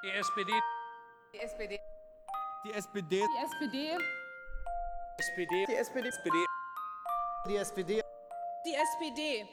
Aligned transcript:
Die 0.00 0.10
SPD. 0.10 0.52
Die 1.34 1.40
SPD. 1.40 1.80
Die 2.64 2.72
SPD. 2.72 3.26
Die 3.26 3.42
SPD. 3.50 3.96
SPD. 5.18 5.66
Die 5.66 5.74
SPD. 5.74 6.08
SPD. 6.08 6.44
Die 7.46 7.56
SPD. 7.56 8.02
Die 8.64 8.74
SPD. 8.74 9.46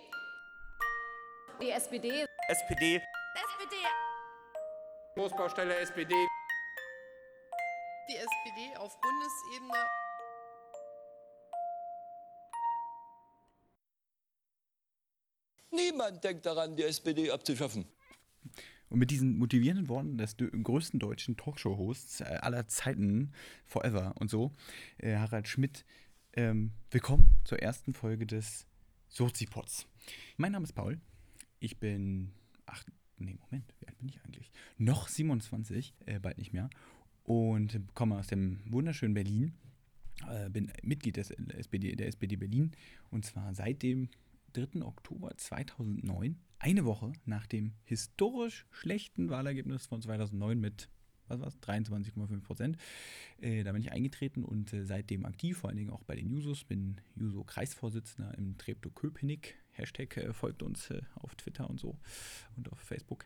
Die 1.59 1.71
SPD. 1.71 2.25
SPD. 2.47 3.01
SPD. 3.33 3.75
Großbaustelle 5.15 5.77
SPD. 5.77 6.13
Die 8.07 8.17
SPD 8.17 8.77
auf 8.77 8.95
Bundesebene. 9.01 9.87
Niemand 15.71 16.23
denkt 16.23 16.45
daran, 16.45 16.75
die 16.75 16.83
SPD 16.83 17.31
abzuschaffen. 17.31 17.91
Und 18.95 18.99
mit 18.99 19.11
diesen 19.11 19.37
motivierenden 19.37 19.89
Worten 19.89 20.17
des 20.17 20.37
größten 20.37 21.01
deutschen 21.01 21.35
Talkshow-Hosts 21.35 22.21
äh, 22.21 22.39
aller 22.39 22.65
Zeiten, 22.69 23.33
forever 23.65 24.13
und 24.21 24.29
so, 24.29 24.53
äh, 24.99 25.17
Harald 25.17 25.49
Schmidt, 25.49 25.83
ähm, 26.31 26.71
willkommen 26.91 27.25
zur 27.43 27.59
ersten 27.59 27.93
Folge 27.93 28.25
des 28.25 28.65
Sozipods. 29.09 29.85
Mein 30.37 30.53
Name 30.53 30.63
ist 30.63 30.71
Paul. 30.71 30.97
Ich 31.59 31.77
bin, 31.77 32.31
ach, 32.67 32.85
nee, 33.17 33.35
Moment, 33.41 33.65
wie 33.81 33.87
alt 33.89 33.97
bin 33.97 34.07
ich 34.07 34.23
eigentlich? 34.23 34.49
Noch 34.77 35.09
27, 35.09 35.93
äh, 36.05 36.21
bald 36.21 36.37
nicht 36.37 36.53
mehr. 36.53 36.69
Und 37.25 37.81
komme 37.95 38.17
aus 38.17 38.27
dem 38.27 38.61
wunderschönen 38.63 39.13
Berlin. 39.13 39.55
Äh, 40.25 40.49
bin 40.49 40.71
Mitglied 40.83 41.17
des 41.17 41.31
SPD, 41.31 41.97
der 41.97 42.07
SPD 42.07 42.37
Berlin. 42.37 42.71
Und 43.09 43.25
zwar 43.25 43.53
seit 43.55 43.83
dem 43.83 44.07
3. 44.55 44.83
Oktober 44.83 45.35
2009, 45.35 46.37
eine 46.59 46.85
Woche 46.85 47.11
nach 47.25 47.45
dem 47.45 47.73
historisch 47.83 48.65
schlechten 48.71 49.29
Wahlergebnis 49.29 49.85
von 49.85 50.01
2009 50.01 50.59
mit, 50.59 50.89
was 51.27 51.41
war's, 51.41 51.57
23,5 51.59 52.41
Prozent. 52.41 52.77
Äh, 53.41 53.63
da 53.63 53.73
bin 53.73 53.81
ich 53.81 53.91
eingetreten 53.91 54.45
und 54.45 54.71
äh, 54.73 54.85
seitdem 54.85 55.25
aktiv, 55.25 55.57
vor 55.57 55.69
allen 55.69 55.77
Dingen 55.77 55.89
auch 55.89 56.03
bei 56.03 56.15
den 56.15 56.29
Jusos, 56.29 56.63
bin 56.63 57.01
Juso-Kreisvorsitzender 57.15 58.37
im 58.37 58.57
Treptow-Köpenick. 58.57 59.55
Hashtag 59.71 60.15
äh, 60.17 60.33
folgt 60.33 60.63
uns 60.63 60.89
äh, 60.89 61.01
auf 61.15 61.35
Twitter 61.35 61.69
und 61.69 61.79
so 61.79 61.97
und 62.55 62.71
auf 62.71 62.79
Facebook. 62.79 63.25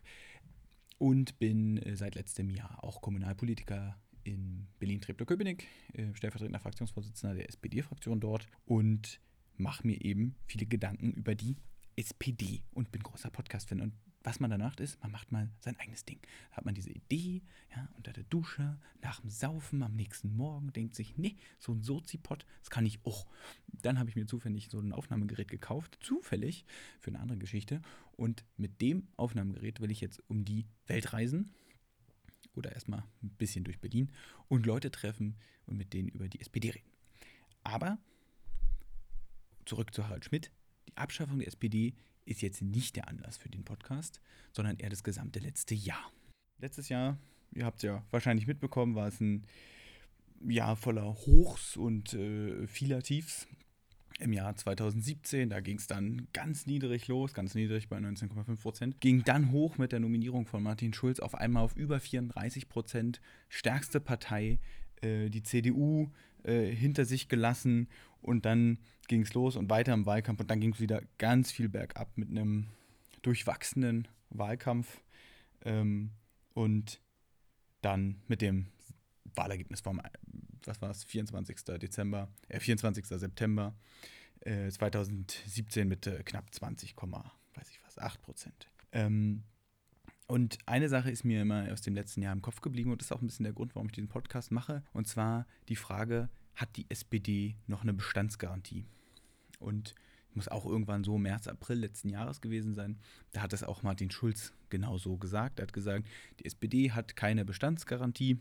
Und 0.98 1.38
bin 1.38 1.78
äh, 1.78 1.94
seit 1.94 2.16
letztem 2.16 2.50
Jahr 2.50 2.82
auch 2.82 3.00
Kommunalpolitiker 3.00 3.96
in 4.24 4.66
Berlin-Treptow-Köpenick, 4.80 5.66
äh, 5.92 6.12
stellvertretender 6.14 6.58
Fraktionsvorsitzender 6.58 7.36
der 7.36 7.48
SPD-Fraktion 7.48 8.20
dort 8.20 8.48
und 8.66 9.20
mache 9.60 9.86
mir 9.86 10.00
eben 10.04 10.34
viele 10.46 10.66
Gedanken 10.66 11.12
über 11.12 11.34
die 11.34 11.56
SPD 11.96 12.62
und 12.72 12.90
bin 12.92 13.02
großer 13.02 13.30
Podcast-Fan. 13.30 13.80
Und 13.80 13.94
was 14.22 14.40
man 14.40 14.50
danach 14.50 14.78
ist, 14.78 15.00
man 15.02 15.10
macht 15.12 15.32
mal 15.32 15.50
sein 15.60 15.78
eigenes 15.78 16.04
Ding. 16.04 16.20
Da 16.50 16.58
hat 16.58 16.64
man 16.64 16.74
diese 16.74 16.90
Idee, 16.90 17.42
ja, 17.74 17.88
unter 17.96 18.12
der 18.12 18.24
Dusche, 18.24 18.78
nach 19.02 19.20
dem 19.20 19.30
Saufen, 19.30 19.82
am 19.82 19.94
nächsten 19.94 20.36
Morgen, 20.36 20.72
denkt 20.72 20.94
sich, 20.94 21.16
nee, 21.16 21.36
so 21.58 21.72
ein 21.72 21.82
Sozipod, 21.82 22.44
das 22.60 22.70
kann 22.70 22.84
ich 22.84 23.04
auch. 23.04 23.26
Dann 23.68 23.98
habe 23.98 24.10
ich 24.10 24.16
mir 24.16 24.26
zufällig 24.26 24.68
so 24.70 24.78
ein 24.78 24.92
Aufnahmegerät 24.92 25.50
gekauft, 25.50 25.98
zufällig, 26.00 26.64
für 26.98 27.10
eine 27.10 27.20
andere 27.20 27.38
Geschichte. 27.38 27.80
Und 28.12 28.44
mit 28.56 28.80
dem 28.80 29.08
Aufnahmegerät 29.16 29.80
will 29.80 29.90
ich 29.90 30.00
jetzt 30.00 30.22
um 30.28 30.44
die 30.44 30.66
Welt 30.86 31.12
reisen 31.12 31.50
oder 32.54 32.72
erstmal 32.72 33.04
ein 33.22 33.30
bisschen 33.30 33.64
durch 33.64 33.80
Berlin 33.80 34.12
und 34.48 34.66
Leute 34.66 34.90
treffen 34.90 35.36
und 35.66 35.76
mit 35.76 35.94
denen 35.94 36.08
über 36.08 36.28
die 36.28 36.40
SPD 36.40 36.70
reden. 36.70 36.90
Aber 37.62 37.98
zurück 39.70 39.94
zu 39.94 40.04
Harald 40.04 40.24
Schmidt. 40.24 40.50
Die 40.88 40.96
Abschaffung 40.96 41.38
der 41.38 41.46
SPD 41.46 41.94
ist 42.24 42.42
jetzt 42.42 42.60
nicht 42.60 42.96
der 42.96 43.06
Anlass 43.06 43.36
für 43.36 43.48
den 43.48 43.64
Podcast, 43.64 44.20
sondern 44.50 44.76
eher 44.78 44.90
das 44.90 45.04
gesamte 45.04 45.38
letzte 45.38 45.76
Jahr. 45.76 46.10
Letztes 46.58 46.88
Jahr, 46.88 47.18
ihr 47.52 47.64
habt 47.64 47.76
es 47.76 47.84
ja 47.84 48.04
wahrscheinlich 48.10 48.48
mitbekommen, 48.48 48.96
war 48.96 49.06
es 49.06 49.20
ein 49.20 49.46
Jahr 50.44 50.74
voller 50.74 51.04
Hochs 51.04 51.76
und 51.76 52.14
äh, 52.14 52.66
vieler 52.66 53.00
Tiefs. 53.02 53.46
Im 54.18 54.32
Jahr 54.32 54.56
2017, 54.56 55.48
da 55.48 55.60
ging 55.60 55.78
es 55.78 55.86
dann 55.86 56.26
ganz 56.32 56.66
niedrig 56.66 57.06
los, 57.06 57.32
ganz 57.32 57.54
niedrig 57.54 57.88
bei 57.88 57.96
19,5 57.96 58.60
Prozent. 58.60 59.00
Ging 59.00 59.22
dann 59.22 59.52
hoch 59.52 59.78
mit 59.78 59.92
der 59.92 60.00
Nominierung 60.00 60.46
von 60.46 60.64
Martin 60.64 60.92
Schulz 60.92 61.20
auf 61.20 61.36
einmal 61.36 61.62
auf 61.62 61.76
über 61.76 62.00
34 62.00 62.68
Prozent. 62.68 63.20
Stärkste 63.48 64.00
Partei, 64.00 64.58
äh, 65.00 65.30
die 65.30 65.44
CDU 65.44 66.10
äh, 66.44 66.66
hinter 66.66 67.04
sich 67.04 67.28
gelassen 67.28 67.88
und 68.22 68.44
dann 68.44 68.78
ging 69.08 69.22
es 69.22 69.34
los 69.34 69.56
und 69.56 69.70
weiter 69.70 69.92
im 69.92 70.06
Wahlkampf 70.06 70.40
und 70.40 70.50
dann 70.50 70.60
ging 70.60 70.72
es 70.72 70.80
wieder 70.80 71.02
ganz 71.18 71.50
viel 71.50 71.68
bergab 71.68 72.16
mit 72.16 72.30
einem 72.30 72.66
durchwachsenen 73.22 74.08
Wahlkampf 74.30 75.02
ähm, 75.64 76.10
und 76.54 77.00
dann 77.82 78.22
mit 78.28 78.42
dem 78.42 78.66
Wahlergebnis 79.34 79.80
vom, 79.80 80.00
was 80.64 80.80
war 80.80 80.90
es, 80.90 81.04
24. 81.04 81.56
Dezember, 81.80 82.28
äh, 82.48 82.60
24. 82.60 83.06
September 83.06 83.74
äh, 84.40 84.70
2017 84.70 85.88
mit 85.88 86.06
äh, 86.06 86.22
knapp 86.24 86.52
20, 86.52 86.94
weiß 86.96 87.70
ich 87.70 87.80
was, 87.84 87.98
8 87.98 88.22
Prozent. 88.22 88.68
Ähm, 88.92 89.44
und 90.30 90.58
eine 90.64 90.88
Sache 90.88 91.10
ist 91.10 91.24
mir 91.24 91.42
immer 91.42 91.72
aus 91.72 91.80
dem 91.80 91.96
letzten 91.96 92.22
Jahr 92.22 92.32
im 92.32 92.40
Kopf 92.40 92.60
geblieben 92.60 92.92
und 92.92 93.00
das 93.00 93.08
ist 93.08 93.12
auch 93.12 93.20
ein 93.20 93.26
bisschen 93.26 93.42
der 93.42 93.52
Grund, 93.52 93.74
warum 93.74 93.88
ich 93.88 93.94
diesen 93.94 94.08
Podcast 94.08 94.52
mache. 94.52 94.84
Und 94.92 95.08
zwar 95.08 95.44
die 95.68 95.74
Frage, 95.74 96.28
hat 96.54 96.76
die 96.76 96.86
SPD 96.88 97.56
noch 97.66 97.82
eine 97.82 97.92
Bestandsgarantie? 97.92 98.84
Und 99.58 99.96
muss 100.34 100.46
auch 100.46 100.66
irgendwann 100.66 101.02
so 101.02 101.18
März, 101.18 101.48
April 101.48 101.78
letzten 101.78 102.10
Jahres 102.10 102.40
gewesen 102.40 102.74
sein. 102.74 103.00
Da 103.32 103.42
hat 103.42 103.52
es 103.52 103.64
auch 103.64 103.82
Martin 103.82 104.12
Schulz 104.12 104.52
genau 104.68 104.98
so 104.98 105.16
gesagt. 105.16 105.58
Er 105.58 105.64
hat 105.64 105.72
gesagt, 105.72 106.06
die 106.38 106.44
SPD 106.44 106.92
hat 106.92 107.16
keine 107.16 107.44
Bestandsgarantie 107.44 108.38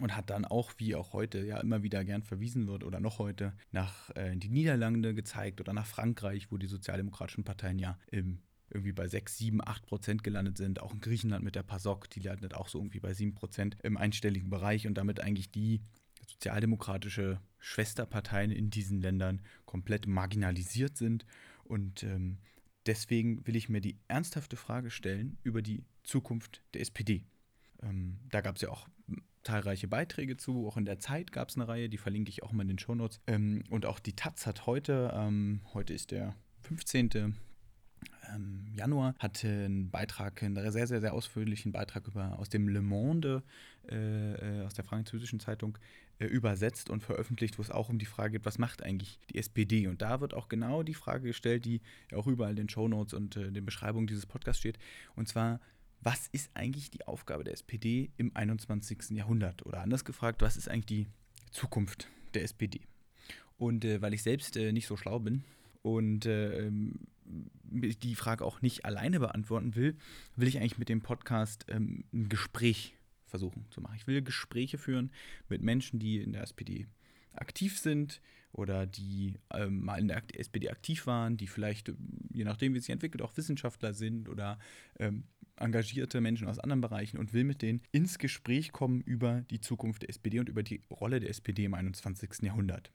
und 0.00 0.16
hat 0.16 0.30
dann 0.30 0.46
auch, 0.46 0.72
wie 0.78 0.94
auch 0.94 1.12
heute 1.12 1.44
ja 1.44 1.60
immer 1.60 1.82
wieder 1.82 2.06
gern 2.06 2.22
verwiesen 2.22 2.66
wird 2.66 2.84
oder 2.84 3.00
noch 3.00 3.18
heute, 3.18 3.52
nach 3.70 4.08
äh, 4.16 4.34
die 4.34 4.48
Niederlande 4.48 5.12
gezeigt 5.12 5.60
oder 5.60 5.74
nach 5.74 5.84
Frankreich, 5.84 6.50
wo 6.50 6.56
die 6.56 6.68
sozialdemokratischen 6.68 7.44
Parteien 7.44 7.78
ja 7.78 7.98
im 8.10 8.38
irgendwie 8.72 8.92
bei 8.92 9.06
6, 9.06 9.38
7, 9.38 9.60
8 9.66 9.86
Prozent 9.86 10.24
gelandet 10.24 10.56
sind. 10.56 10.80
Auch 10.80 10.92
in 10.92 11.00
Griechenland 11.00 11.44
mit 11.44 11.54
der 11.54 11.62
PASOK, 11.62 12.10
die 12.10 12.20
landet 12.20 12.54
auch 12.54 12.68
so 12.68 12.78
irgendwie 12.78 13.00
bei 13.00 13.14
7 13.14 13.34
Prozent 13.34 13.76
im 13.82 13.96
einstelligen 13.96 14.50
Bereich 14.50 14.86
und 14.86 14.94
damit 14.94 15.20
eigentlich 15.20 15.50
die 15.50 15.80
sozialdemokratische 16.28 17.40
Schwesterparteien 17.58 18.50
in 18.50 18.70
diesen 18.70 19.00
Ländern 19.00 19.40
komplett 19.64 20.06
marginalisiert 20.06 20.96
sind. 20.96 21.26
Und 21.64 22.02
ähm, 22.02 22.38
deswegen 22.86 23.46
will 23.46 23.56
ich 23.56 23.68
mir 23.68 23.80
die 23.80 23.98
ernsthafte 24.08 24.56
Frage 24.56 24.90
stellen 24.90 25.38
über 25.42 25.62
die 25.62 25.84
Zukunft 26.02 26.62
der 26.74 26.80
SPD. 26.80 27.24
Ähm, 27.82 28.18
da 28.30 28.40
gab 28.40 28.56
es 28.56 28.62
ja 28.62 28.70
auch 28.70 28.88
zahlreiche 29.42 29.88
Beiträge 29.88 30.36
zu, 30.36 30.66
auch 30.66 30.76
in 30.76 30.84
der 30.84 31.00
Zeit 31.00 31.32
gab 31.32 31.48
es 31.48 31.56
eine 31.56 31.66
Reihe, 31.66 31.88
die 31.88 31.98
verlinke 31.98 32.30
ich 32.30 32.42
auch 32.42 32.52
mal 32.52 32.62
in 32.62 32.68
den 32.68 32.78
Shownotes. 32.78 33.20
Ähm, 33.26 33.64
und 33.70 33.86
auch 33.86 33.98
die 33.98 34.14
Taz 34.14 34.46
hat 34.46 34.66
heute, 34.66 35.12
ähm, 35.14 35.60
heute 35.74 35.92
ist 35.92 36.10
der 36.10 36.36
15 36.62 37.10
ähm, 37.14 37.34
Januar 38.74 39.14
hatte 39.18 39.48
einen 39.48 39.90
Beitrag, 39.90 40.42
einen 40.42 40.70
sehr, 40.70 40.86
sehr, 40.86 41.00
sehr 41.00 41.12
ausführlichen 41.12 41.72
Beitrag 41.72 42.06
über, 42.06 42.38
aus 42.38 42.48
dem 42.48 42.68
Le 42.68 42.82
Monde, 42.82 43.42
äh, 43.90 44.60
äh, 44.60 44.64
aus 44.64 44.74
der 44.74 44.84
französischen 44.84 45.40
Zeitung, 45.40 45.78
äh, 46.18 46.26
übersetzt 46.26 46.88
und 46.90 47.02
veröffentlicht, 47.02 47.58
wo 47.58 47.62
es 47.62 47.70
auch 47.70 47.88
um 47.88 47.98
die 47.98 48.06
Frage 48.06 48.32
geht, 48.32 48.46
was 48.46 48.58
macht 48.58 48.82
eigentlich 48.82 49.18
die 49.30 49.38
SPD? 49.38 49.86
Und 49.86 50.02
da 50.02 50.20
wird 50.20 50.34
auch 50.34 50.48
genau 50.48 50.82
die 50.82 50.94
Frage 50.94 51.28
gestellt, 51.28 51.64
die 51.64 51.80
auch 52.14 52.26
überall 52.26 52.50
in 52.50 52.56
den 52.56 52.68
Shownotes 52.68 53.14
und 53.14 53.36
äh, 53.36 53.50
den 53.50 53.64
Beschreibungen 53.64 54.06
dieses 54.06 54.26
Podcasts 54.26 54.60
steht. 54.60 54.78
Und 55.14 55.28
zwar, 55.28 55.60
was 56.00 56.28
ist 56.28 56.50
eigentlich 56.54 56.90
die 56.90 57.06
Aufgabe 57.06 57.44
der 57.44 57.54
SPD 57.54 58.10
im 58.16 58.34
21. 58.34 59.10
Jahrhundert? 59.10 59.64
Oder 59.66 59.80
anders 59.80 60.04
gefragt, 60.04 60.42
was 60.42 60.56
ist 60.56 60.68
eigentlich 60.68 60.86
die 60.86 61.06
Zukunft 61.50 62.08
der 62.34 62.44
SPD? 62.44 62.80
Und 63.58 63.84
äh, 63.84 64.00
weil 64.00 64.14
ich 64.14 64.22
selbst 64.22 64.56
äh, 64.56 64.72
nicht 64.72 64.86
so 64.86 64.96
schlau 64.96 65.20
bin, 65.20 65.44
und 65.82 66.26
äh, 66.26 66.70
die 67.64 68.14
Frage 68.14 68.44
auch 68.44 68.62
nicht 68.62 68.84
alleine 68.84 69.20
beantworten 69.20 69.74
will, 69.74 69.96
will 70.36 70.48
ich 70.48 70.58
eigentlich 70.58 70.78
mit 70.78 70.88
dem 70.88 71.02
Podcast 71.02 71.66
ähm, 71.68 72.04
ein 72.12 72.28
Gespräch 72.28 72.94
versuchen 73.26 73.66
zu 73.70 73.80
machen. 73.80 73.96
Ich 73.96 74.06
will 74.06 74.22
Gespräche 74.22 74.78
führen 74.78 75.10
mit 75.48 75.62
Menschen, 75.62 75.98
die 75.98 76.18
in 76.18 76.32
der 76.32 76.42
SPD 76.42 76.86
aktiv 77.32 77.78
sind 77.78 78.20
oder 78.52 78.86
die 78.86 79.34
ähm, 79.54 79.84
mal 79.84 79.98
in 79.98 80.08
der 80.08 80.22
SPD 80.34 80.68
aktiv 80.68 81.06
waren, 81.06 81.36
die 81.36 81.46
vielleicht, 81.46 81.92
je 82.32 82.44
nachdem, 82.44 82.74
wie 82.74 82.78
es 82.78 82.84
sich 82.84 82.92
entwickelt, 82.92 83.22
auch 83.22 83.36
Wissenschaftler 83.36 83.94
sind 83.94 84.28
oder 84.28 84.58
ähm, 84.98 85.24
engagierte 85.56 86.20
Menschen 86.20 86.48
aus 86.48 86.58
anderen 86.58 86.80
Bereichen 86.80 87.18
und 87.18 87.32
will 87.32 87.44
mit 87.44 87.62
denen 87.62 87.82
ins 87.92 88.18
Gespräch 88.18 88.72
kommen 88.72 89.00
über 89.00 89.42
die 89.50 89.60
Zukunft 89.60 90.02
der 90.02 90.10
SPD 90.10 90.38
und 90.38 90.48
über 90.48 90.62
die 90.62 90.82
Rolle 90.90 91.20
der 91.20 91.30
SPD 91.30 91.64
im 91.64 91.74
21. 91.74 92.42
Jahrhundert. 92.42 92.90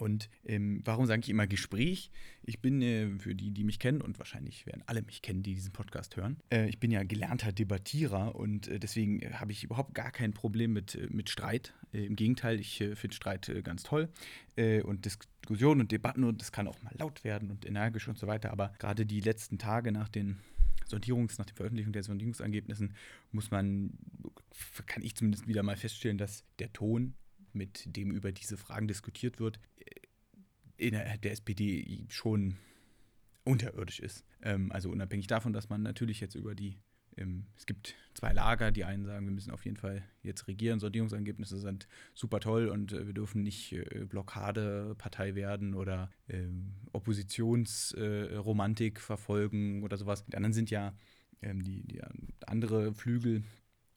Und 0.00 0.30
ähm, 0.46 0.80
warum 0.84 1.06
sage 1.06 1.20
ich 1.20 1.28
immer 1.28 1.46
Gespräch? 1.46 2.10
Ich 2.42 2.60
bin, 2.60 2.80
äh, 2.80 3.10
für 3.18 3.34
die, 3.34 3.50
die 3.50 3.64
mich 3.64 3.78
kennen, 3.78 4.00
und 4.00 4.18
wahrscheinlich 4.18 4.66
werden 4.66 4.82
alle 4.86 5.02
mich 5.02 5.20
kennen, 5.20 5.42
die 5.42 5.54
diesen 5.54 5.72
Podcast 5.72 6.16
hören, 6.16 6.38
äh, 6.50 6.68
ich 6.68 6.80
bin 6.80 6.90
ja 6.90 7.02
gelernter 7.02 7.52
Debattierer 7.52 8.34
und 8.34 8.68
äh, 8.68 8.80
deswegen 8.80 9.20
habe 9.38 9.52
ich 9.52 9.62
überhaupt 9.62 9.94
gar 9.94 10.10
kein 10.10 10.32
Problem 10.32 10.72
mit, 10.72 10.94
äh, 10.94 11.06
mit 11.10 11.28
Streit. 11.28 11.74
Äh, 11.92 12.06
Im 12.06 12.16
Gegenteil, 12.16 12.58
ich 12.58 12.80
äh, 12.80 12.96
finde 12.96 13.14
Streit 13.14 13.50
ganz 13.64 13.82
toll 13.82 14.08
und 14.84 15.06
Diskussionen 15.06 15.80
und 15.82 15.92
Debatten 15.92 16.22
und 16.22 16.40
das 16.40 16.52
kann 16.52 16.68
auch 16.68 16.82
mal 16.82 16.92
laut 16.98 17.24
werden 17.24 17.50
und 17.50 17.64
energisch 17.64 18.08
und 18.08 18.18
so 18.18 18.26
weiter. 18.26 18.50
Aber 18.50 18.74
gerade 18.78 19.06
die 19.06 19.20
letzten 19.20 19.56
Tage 19.56 19.90
nach 19.90 20.08
den 20.08 20.36
Sondierungs, 20.86 21.38
nach 21.38 21.46
der 21.46 21.54
Veröffentlichung 21.56 21.92
der 21.92 22.02
Sondierungsergebnissen 22.02 22.94
muss 23.32 23.50
man, 23.50 23.92
kann 24.86 25.02
ich 25.02 25.14
zumindest 25.14 25.48
wieder 25.48 25.62
mal 25.62 25.76
feststellen, 25.76 26.18
dass 26.18 26.44
der 26.58 26.72
Ton, 26.72 27.14
mit 27.54 27.96
dem 27.96 28.10
über 28.10 28.32
diese 28.32 28.56
Fragen 28.56 28.88
diskutiert 28.88 29.38
wird, 29.38 29.60
innerhalb 30.76 31.22
der 31.22 31.32
SPD 31.32 32.06
schon 32.08 32.56
unterirdisch 33.44 34.00
ist. 34.00 34.24
Ähm, 34.42 34.72
also 34.72 34.90
unabhängig 34.90 35.26
davon, 35.26 35.52
dass 35.52 35.68
man 35.68 35.82
natürlich 35.82 36.20
jetzt 36.20 36.34
über 36.34 36.54
die, 36.54 36.78
ähm, 37.16 37.46
es 37.56 37.66
gibt 37.66 37.94
zwei 38.14 38.32
Lager, 38.32 38.72
die 38.72 38.84
einen 38.84 39.04
sagen, 39.04 39.26
wir 39.26 39.32
müssen 39.32 39.50
auf 39.50 39.64
jeden 39.64 39.76
Fall 39.76 40.02
jetzt 40.22 40.48
regieren, 40.48 40.80
Sondierungsergebnisse 40.80 41.58
sind 41.58 41.86
super 42.14 42.40
toll 42.40 42.68
und 42.68 42.92
äh, 42.92 43.06
wir 43.06 43.14
dürfen 43.14 43.42
nicht 43.42 43.72
äh, 43.72 44.06
Blockadepartei 44.08 45.34
werden 45.34 45.74
oder 45.74 46.10
ähm, 46.28 46.74
Oppositionsromantik 46.92 48.98
äh, 48.98 49.00
verfolgen 49.00 49.82
oder 49.82 49.96
sowas. 49.96 50.24
Die 50.26 50.36
anderen 50.36 50.52
sind 50.52 50.70
ja 50.70 50.94
ähm, 51.42 51.62
die, 51.62 51.86
die 51.86 52.02
andere 52.46 52.94
Flügel 52.94 53.42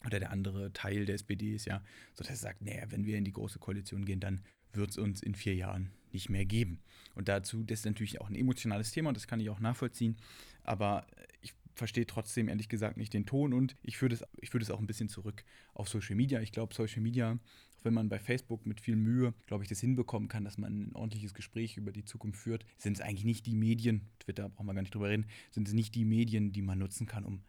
oder 0.06 0.20
der 0.20 0.32
andere 0.32 0.74
Teil 0.74 1.06
der 1.06 1.16
SPD 1.16 1.56
ist 1.56 1.66
ja 1.66 1.82
so, 2.14 2.24
dass 2.24 2.30
er 2.30 2.36
sagt, 2.36 2.62
naja, 2.62 2.84
wenn 2.90 3.06
wir 3.06 3.18
in 3.18 3.26
die 3.26 3.32
große 3.32 3.60
Koalition 3.60 4.06
gehen, 4.06 4.20
dann 4.20 4.44
wird 4.74 4.92
es 4.92 4.98
uns 4.98 5.22
in 5.22 5.36
vier 5.36 5.56
Jahren 5.56 5.92
nicht 6.12 6.30
mehr 6.30 6.46
geben. 6.46 6.80
Und 7.16 7.28
dazu, 7.28 7.64
das 7.64 7.80
ist 7.80 7.86
natürlich 7.86 8.22
auch 8.22 8.30
ein 8.30 8.36
emotionales 8.36 8.92
Thema 8.92 9.10
und 9.10 9.18
das 9.18 9.28
kann 9.28 9.40
ich 9.40 9.50
auch 9.50 9.60
nachvollziehen, 9.60 10.18
aber 10.64 11.06
ich 11.42 11.54
verstehe 11.76 12.06
trotzdem 12.06 12.50
ehrlich 12.50 12.70
gesagt 12.70 12.98
nicht 12.98 13.14
den 13.14 13.26
Ton 13.26 13.54
und 13.54 13.76
ich 13.82 13.98
führe 13.98 14.10
das, 14.10 14.24
ich 14.40 14.50
führe 14.50 14.60
das 14.64 14.72
auch 14.72 14.80
ein 14.80 14.88
bisschen 14.88 15.10
zurück 15.10 15.44
auf 15.74 15.90
Social 15.90 16.16
Media. 16.16 16.40
Ich 16.42 16.52
glaube, 16.52 16.74
Social 16.74 17.02
Media, 17.02 17.32
auch 17.32 17.86
wenn 17.86 17.94
man 17.94 18.10
bei 18.10 18.20
Facebook 18.20 18.66
mit 18.66 18.80
viel 18.80 18.96
Mühe, 18.96 19.34
glaube 19.48 19.64
ich, 19.64 19.70
das 19.70 19.80
hinbekommen 19.80 20.30
kann, 20.30 20.44
dass 20.44 20.58
man 20.58 20.90
ein 20.90 20.96
ordentliches 20.96 21.34
Gespräch 21.34 21.78
über 21.78 21.92
die 21.92 22.06
Zukunft 22.06 22.40
führt, 22.40 22.66
sind 22.78 22.98
es 22.98 23.02
eigentlich 23.02 23.26
nicht 23.26 23.46
die 23.46 23.56
Medien, 23.56 24.10
Twitter 24.20 24.50
brauchen 24.50 24.68
wir 24.68 24.74
gar 24.74 24.82
nicht 24.82 24.94
drüber 24.94 25.10
reden, 25.10 25.26
sind 25.52 25.68
es 25.68 25.74
nicht 25.74 25.96
die 25.96 26.06
Medien, 26.06 26.52
die 26.52 26.62
man 26.62 26.78
nutzen 26.78 27.08
kann, 27.08 27.26
um 27.26 27.42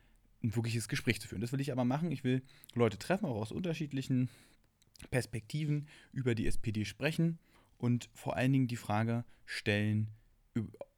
ein 0.45 0.55
wirkliches 0.55 0.89
Gespräch 0.89 1.21
zu 1.21 1.27
führen. 1.27 1.41
Das 1.41 1.53
will 1.53 1.61
ich 1.61 1.73
aber 1.73 1.85
machen. 1.85 2.13
Ich 2.13 2.23
will 2.23 2.43
Leute 2.75 2.99
treffen, 2.99 3.25
auch 3.25 3.41
aus 3.41 3.51
unterschiedlichen 3.51 4.29
Perspektiven 5.11 5.89
über 6.13 6.35
die 6.35 6.47
SPD 6.47 6.85
sprechen 6.85 7.39
und 7.79 8.09
vor 8.13 8.37
allen 8.37 8.53
Dingen 8.53 8.69
die 8.69 8.77
Frage 8.77 9.25
stellen 9.47 10.11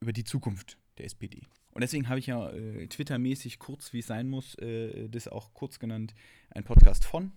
über 0.00 0.12
die 0.12 0.24
Zukunft 0.24 0.78
der 0.98 1.06
SPD. 1.06 1.42
Und 1.70 1.80
deswegen 1.80 2.08
habe 2.08 2.18
ich 2.18 2.26
ja 2.26 2.50
äh, 2.50 2.86
Twitter-mäßig 2.88 3.58
kurz, 3.58 3.92
wie 3.92 4.00
es 4.00 4.06
sein 4.06 4.28
muss, 4.28 4.54
äh, 4.56 5.08
das 5.08 5.28
auch 5.28 5.54
kurz 5.54 5.78
genannt, 5.78 6.14
ein 6.50 6.64
Podcast 6.64 7.04
von, 7.04 7.32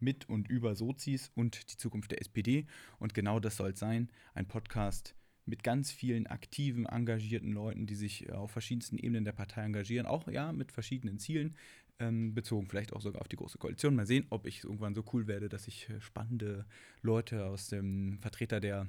mit 0.00 0.28
und 0.28 0.48
über 0.48 0.74
Sozis 0.74 1.30
und 1.34 1.72
die 1.72 1.76
Zukunft 1.76 2.10
der 2.10 2.20
SPD. 2.20 2.66
Und 2.98 3.14
genau 3.14 3.40
das 3.40 3.56
soll 3.56 3.70
es 3.70 3.78
sein, 3.78 4.10
ein 4.34 4.46
Podcast 4.46 5.14
mit 5.48 5.64
ganz 5.64 5.90
vielen 5.90 6.26
aktiven, 6.26 6.86
engagierten 6.86 7.52
Leuten, 7.52 7.86
die 7.86 7.94
sich 7.94 8.30
auf 8.32 8.50
verschiedensten 8.50 8.98
Ebenen 8.98 9.24
der 9.24 9.32
Partei 9.32 9.62
engagieren, 9.62 10.06
auch 10.06 10.28
ja 10.28 10.52
mit 10.52 10.72
verschiedenen 10.72 11.18
Zielen, 11.18 11.56
ähm, 11.98 12.34
bezogen 12.34 12.68
vielleicht 12.68 12.92
auch 12.92 13.00
sogar 13.00 13.22
auf 13.22 13.28
die 13.28 13.36
Große 13.36 13.58
Koalition. 13.58 13.96
Mal 13.96 14.06
sehen, 14.06 14.26
ob 14.30 14.46
ich 14.46 14.64
irgendwann 14.64 14.94
so 14.94 15.04
cool 15.12 15.26
werde, 15.26 15.48
dass 15.48 15.66
ich 15.66 15.88
äh, 15.88 16.00
spannende 16.00 16.64
Leute 17.02 17.46
aus 17.46 17.68
dem 17.68 18.18
Vertreter 18.20 18.60
der 18.60 18.86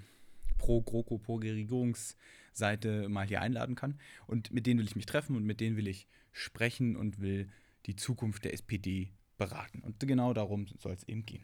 Pro-GroKo, 0.57 1.17
Pro-Regierungsseite 1.17 3.07
mal 3.09 3.25
hier 3.25 3.41
einladen 3.41 3.75
kann. 3.75 3.97
Und 4.27 4.51
mit 4.51 4.67
denen 4.67 4.79
will 4.79 4.87
ich 4.87 4.95
mich 4.95 5.05
treffen 5.05 5.35
und 5.35 5.45
mit 5.45 5.61
denen 5.61 5.77
will 5.77 5.87
ich 5.87 6.07
sprechen 6.31 6.95
und 6.95 7.19
will 7.19 7.49
die 7.85 7.95
Zukunft 7.95 8.43
der 8.43 8.53
SPD 8.53 9.09
beraten. 9.37 9.79
Und 9.79 9.99
genau 10.01 10.33
darum 10.33 10.67
soll 10.77 10.93
es 10.93 11.07
eben 11.07 11.25
gehen. 11.25 11.43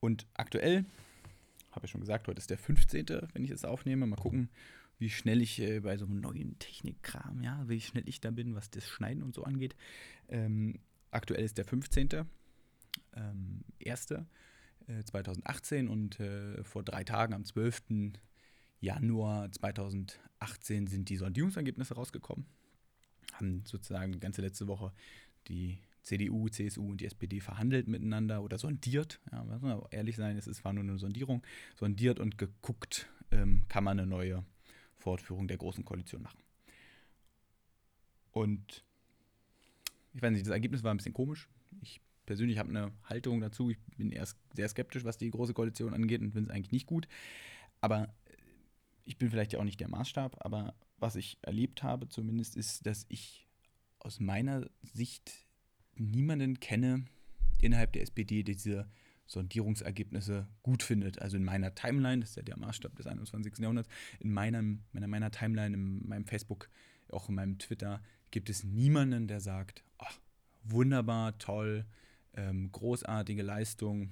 Und 0.00 0.26
aktuell 0.34 0.84
habe 1.72 1.86
ich 1.86 1.90
schon 1.90 2.00
gesagt, 2.00 2.28
heute 2.28 2.38
ist 2.38 2.50
der 2.50 2.58
15., 2.58 3.06
wenn 3.32 3.44
ich 3.44 3.50
es 3.50 3.64
aufnehme. 3.64 4.06
Mal 4.06 4.16
gucken, 4.16 4.50
wie 4.98 5.10
schnell 5.10 5.42
ich 5.42 5.60
äh, 5.60 5.80
bei 5.80 5.96
so 5.96 6.04
einem 6.04 6.20
neuen 6.20 6.58
Technikkram, 6.58 7.42
ja, 7.42 7.68
wie 7.68 7.80
schnell 7.80 8.08
ich 8.08 8.20
da 8.20 8.30
bin, 8.30 8.54
was 8.54 8.70
das 8.70 8.86
Schneiden 8.86 9.22
und 9.22 9.34
so 9.34 9.44
angeht. 9.44 9.74
Ähm, 10.28 10.78
aktuell 11.10 11.44
ist 11.44 11.58
der 11.58 11.64
15. 11.64 12.08
Ähm, 13.14 13.64
1. 13.84 14.10
Äh, 14.10 15.04
2018 15.04 15.88
und 15.88 16.20
äh, 16.20 16.62
vor 16.64 16.82
drei 16.82 17.04
Tagen, 17.04 17.34
am 17.34 17.44
12. 17.44 18.12
Januar 18.80 19.50
2018, 19.50 20.86
sind 20.86 21.08
die 21.08 21.16
Sondierungsergebnisse 21.16 21.94
rausgekommen. 21.94 22.46
Haben 23.34 23.64
sozusagen 23.64 24.12
die 24.12 24.20
ganze 24.20 24.42
letzte 24.42 24.66
Woche 24.66 24.92
die 25.48 25.78
CDU, 26.02 26.48
CSU 26.48 26.90
und 26.90 27.00
die 27.00 27.06
SPD 27.06 27.40
verhandelt 27.40 27.88
miteinander 27.88 28.42
oder 28.42 28.58
sondiert. 28.58 29.20
Ja, 29.30 29.44
muss 29.44 29.62
man 29.62 29.80
ehrlich 29.90 30.16
sein, 30.16 30.36
es 30.36 30.64
war 30.64 30.72
nur 30.72 30.82
eine 30.82 30.98
Sondierung. 30.98 31.42
Sondiert 31.74 32.18
und 32.18 32.38
geguckt, 32.38 33.08
ähm, 33.30 33.64
kann 33.68 33.84
man 33.84 33.98
eine 33.98 34.08
neue 34.08 34.44
Fortführung 34.96 35.48
der 35.48 35.58
Großen 35.58 35.84
Koalition 35.84 36.22
machen. 36.22 36.42
Und 38.32 38.84
ich 40.12 40.22
weiß 40.22 40.32
nicht, 40.32 40.46
das 40.46 40.52
Ergebnis 40.52 40.82
war 40.82 40.92
ein 40.92 40.96
bisschen 40.96 41.14
komisch. 41.14 41.48
Ich 41.80 42.00
persönlich 42.26 42.58
habe 42.58 42.70
eine 42.70 42.92
Haltung 43.04 43.40
dazu. 43.40 43.70
Ich 43.70 43.78
bin 43.96 44.10
erst 44.10 44.38
sehr 44.54 44.68
skeptisch, 44.68 45.04
was 45.04 45.18
die 45.18 45.30
Große 45.30 45.54
Koalition 45.54 45.94
angeht 45.94 46.20
und 46.20 46.32
finde 46.32 46.50
es 46.50 46.54
eigentlich 46.54 46.72
nicht 46.72 46.86
gut. 46.86 47.08
Aber 47.80 48.12
ich 49.04 49.18
bin 49.18 49.30
vielleicht 49.30 49.52
ja 49.52 49.58
auch 49.58 49.64
nicht 49.64 49.80
der 49.80 49.88
Maßstab. 49.88 50.44
Aber 50.44 50.74
was 50.98 51.16
ich 51.16 51.38
erlebt 51.42 51.82
habe 51.82 52.08
zumindest, 52.08 52.56
ist, 52.56 52.86
dass 52.86 53.06
ich 53.08 53.48
aus 53.98 54.20
meiner 54.20 54.68
Sicht 54.82 55.41
niemanden 55.96 56.60
kenne 56.60 57.04
innerhalb 57.60 57.92
der 57.92 58.02
SPD, 58.02 58.42
der 58.42 58.54
diese 58.54 58.88
Sondierungsergebnisse 59.26 60.46
gut 60.62 60.82
findet. 60.82 61.20
Also 61.20 61.36
in 61.36 61.44
meiner 61.44 61.74
Timeline, 61.74 62.20
das 62.20 62.30
ist 62.30 62.36
ja 62.36 62.42
der 62.42 62.58
Maßstab 62.58 62.94
des 62.96 63.06
21. 63.06 63.58
Jahrhunderts, 63.58 63.88
in 64.20 64.32
meinem, 64.32 64.82
meiner, 64.92 65.06
meiner 65.06 65.30
Timeline, 65.30 65.74
in 65.74 66.06
meinem 66.06 66.26
Facebook, 66.26 66.68
auch 67.08 67.28
in 67.28 67.36
meinem 67.36 67.58
Twitter, 67.58 68.02
gibt 68.30 68.50
es 68.50 68.64
niemanden, 68.64 69.28
der 69.28 69.40
sagt, 69.40 69.84
ach, 69.98 70.18
wunderbar, 70.64 71.38
toll, 71.38 71.84
ähm, 72.34 72.70
großartige 72.72 73.42
Leistung, 73.42 74.10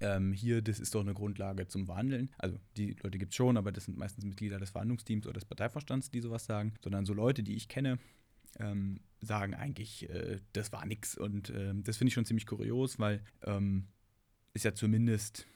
ähm, 0.00 0.32
hier, 0.32 0.62
das 0.62 0.78
ist 0.78 0.94
doch 0.94 1.00
eine 1.00 1.14
Grundlage 1.14 1.66
zum 1.66 1.86
Verhandeln. 1.86 2.30
Also 2.38 2.58
die 2.76 2.96
Leute 3.02 3.18
gibt 3.18 3.32
es 3.32 3.36
schon, 3.36 3.56
aber 3.56 3.72
das 3.72 3.86
sind 3.86 3.98
meistens 3.98 4.24
Mitglieder 4.24 4.58
des 4.58 4.70
Verhandlungsteams 4.70 5.26
oder 5.26 5.34
des 5.34 5.44
Parteivorstands, 5.44 6.10
die 6.10 6.20
sowas 6.20 6.44
sagen, 6.44 6.72
sondern 6.82 7.04
so 7.04 7.14
Leute, 7.14 7.42
die 7.42 7.56
ich 7.56 7.68
kenne, 7.68 7.98
ähm, 8.58 9.00
sagen 9.20 9.54
eigentlich, 9.54 10.08
äh, 10.10 10.38
das 10.52 10.72
war 10.72 10.84
nix. 10.86 11.16
Und 11.16 11.50
äh, 11.50 11.74
das 11.74 11.96
finde 11.96 12.08
ich 12.08 12.14
schon 12.14 12.24
ziemlich 12.24 12.46
kurios, 12.46 12.98
weil 12.98 13.22
ähm, 13.42 13.88
ist 14.54 14.64
ja 14.64 14.74
zumindest, 14.74 15.46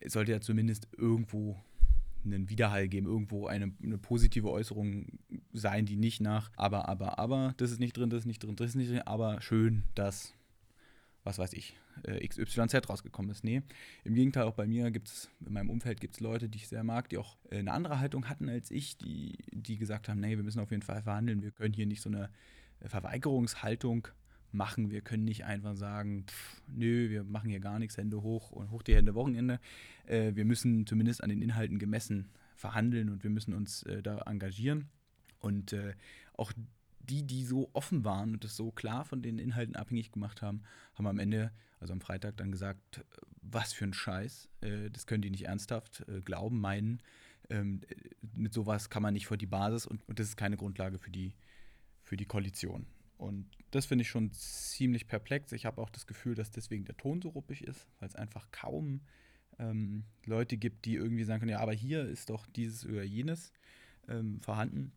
es 0.00 0.12
sollte 0.12 0.32
ja 0.32 0.40
zumindest 0.40 0.88
irgendwo 0.96 1.62
einen 2.24 2.48
Widerhall 2.48 2.88
geben, 2.88 3.06
irgendwo 3.06 3.46
eine, 3.46 3.72
eine 3.82 3.98
positive 3.98 4.50
Äußerung 4.50 5.18
sein, 5.52 5.86
die 5.86 5.96
nicht 5.96 6.20
nach, 6.20 6.50
aber, 6.56 6.88
aber, 6.88 7.18
aber, 7.18 7.54
das 7.58 7.70
ist 7.70 7.80
nicht 7.80 7.96
drin, 7.96 8.10
das 8.10 8.20
ist 8.20 8.26
nicht 8.26 8.42
drin, 8.42 8.56
das 8.56 8.70
ist 8.70 8.76
nicht 8.76 8.90
drin, 8.90 9.02
aber 9.02 9.40
schön, 9.42 9.84
dass, 9.94 10.32
was 11.22 11.38
weiß 11.38 11.52
ich, 11.52 11.76
äh, 12.02 12.26
XYZ 12.26 12.88
rausgekommen 12.88 13.30
ist. 13.30 13.44
Nee, 13.44 13.62
im 14.04 14.14
Gegenteil, 14.14 14.44
auch 14.44 14.54
bei 14.54 14.66
mir 14.66 14.90
gibt 14.90 15.08
es, 15.08 15.30
in 15.46 15.52
meinem 15.52 15.70
Umfeld 15.70 16.00
gibt 16.00 16.14
es 16.14 16.20
Leute, 16.20 16.48
die 16.48 16.58
ich 16.58 16.68
sehr 16.68 16.84
mag, 16.84 17.08
die 17.08 17.18
auch 17.18 17.36
äh, 17.50 17.58
eine 17.58 17.72
andere 17.72 18.00
Haltung 18.00 18.28
hatten 18.28 18.48
als 18.48 18.70
ich, 18.70 18.98
die, 18.98 19.38
die 19.52 19.78
gesagt 19.78 20.08
haben, 20.08 20.20
nee, 20.20 20.36
wir 20.36 20.44
müssen 20.44 20.60
auf 20.60 20.70
jeden 20.70 20.82
Fall 20.82 21.02
verhandeln, 21.02 21.42
wir 21.42 21.50
können 21.50 21.74
hier 21.74 21.86
nicht 21.86 22.02
so 22.02 22.10
eine 22.10 22.30
äh, 22.80 22.88
Verweigerungshaltung 22.88 24.08
machen. 24.52 24.90
Wir 24.90 25.00
können 25.00 25.24
nicht 25.24 25.44
einfach 25.44 25.74
sagen, 25.76 26.26
pff, 26.28 26.62
nö, 26.68 27.10
wir 27.10 27.24
machen 27.24 27.50
hier 27.50 27.60
gar 27.60 27.78
nichts, 27.78 27.96
Hände 27.96 28.22
hoch 28.22 28.52
und 28.52 28.70
hoch 28.70 28.82
die 28.82 28.94
Hände 28.94 29.14
Wochenende. 29.16 29.58
Wir 30.06 30.44
müssen 30.44 30.86
zumindest 30.86 31.24
an 31.24 31.30
den 31.30 31.42
Inhalten 31.42 31.80
gemessen 31.80 32.28
verhandeln 32.54 33.08
und 33.08 33.24
wir 33.24 33.30
müssen 33.30 33.52
uns 33.52 33.84
da 34.04 34.18
engagieren. 34.26 34.90
Und 35.40 35.74
auch 36.34 36.52
die, 37.08 37.26
die 37.26 37.44
so 37.44 37.70
offen 37.72 38.04
waren 38.04 38.34
und 38.34 38.44
das 38.44 38.56
so 38.56 38.70
klar 38.70 39.04
von 39.04 39.22
den 39.22 39.38
Inhalten 39.38 39.76
abhängig 39.76 40.12
gemacht 40.12 40.42
haben, 40.42 40.62
haben 40.94 41.06
am 41.06 41.18
Ende, 41.18 41.52
also 41.84 41.92
am 41.92 42.00
Freitag, 42.00 42.38
dann 42.38 42.50
gesagt, 42.50 43.04
was 43.42 43.74
für 43.74 43.84
ein 43.84 43.92
Scheiß, 43.92 44.48
äh, 44.62 44.90
das 44.90 45.06
können 45.06 45.20
die 45.20 45.30
nicht 45.30 45.44
ernsthaft 45.44 46.02
äh, 46.08 46.22
glauben, 46.22 46.60
meinen. 46.60 47.02
Ähm, 47.50 47.82
mit 48.34 48.54
sowas 48.54 48.88
kann 48.88 49.02
man 49.02 49.12
nicht 49.12 49.26
vor 49.26 49.36
die 49.36 49.46
Basis 49.46 49.86
und, 49.86 50.02
und 50.08 50.18
das 50.18 50.28
ist 50.28 50.36
keine 50.38 50.56
Grundlage 50.56 50.98
für 50.98 51.10
die, 51.10 51.34
für 52.02 52.16
die 52.16 52.24
Koalition. 52.24 52.86
Und 53.18 53.50
das 53.70 53.84
finde 53.84 54.02
ich 54.02 54.08
schon 54.08 54.32
ziemlich 54.32 55.06
perplex. 55.06 55.52
Ich 55.52 55.66
habe 55.66 55.80
auch 55.82 55.90
das 55.90 56.06
Gefühl, 56.06 56.34
dass 56.34 56.50
deswegen 56.50 56.86
der 56.86 56.96
Ton 56.96 57.20
so 57.20 57.28
ruppig 57.28 57.62
ist, 57.64 57.86
weil 57.98 58.08
es 58.08 58.16
einfach 58.16 58.50
kaum 58.50 59.02
ähm, 59.58 60.04
Leute 60.24 60.56
gibt, 60.56 60.86
die 60.86 60.94
irgendwie 60.94 61.24
sagen 61.24 61.40
können, 61.40 61.52
ja, 61.52 61.60
aber 61.60 61.74
hier 61.74 62.08
ist 62.08 62.30
doch 62.30 62.46
dieses 62.46 62.86
oder 62.86 63.04
jenes 63.04 63.52
ähm, 64.08 64.40
vorhanden. 64.40 64.92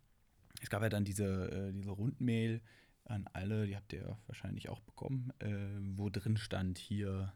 Es 0.61 0.69
gab 0.69 0.81
ja 0.81 0.89
dann 0.89 1.03
diese, 1.03 1.51
äh, 1.51 1.73
diese 1.73 1.91
Rundmail 1.91 2.61
an 3.09 3.27
alle, 3.33 3.67
die 3.67 3.75
habt 3.75 3.93
ihr 3.93 4.17
wahrscheinlich 4.27 4.69
auch 4.69 4.79
bekommen, 4.81 5.31
äh, 5.39 5.47
wo 5.95 6.09
drin 6.09 6.37
stand, 6.37 6.77
hier 6.77 7.33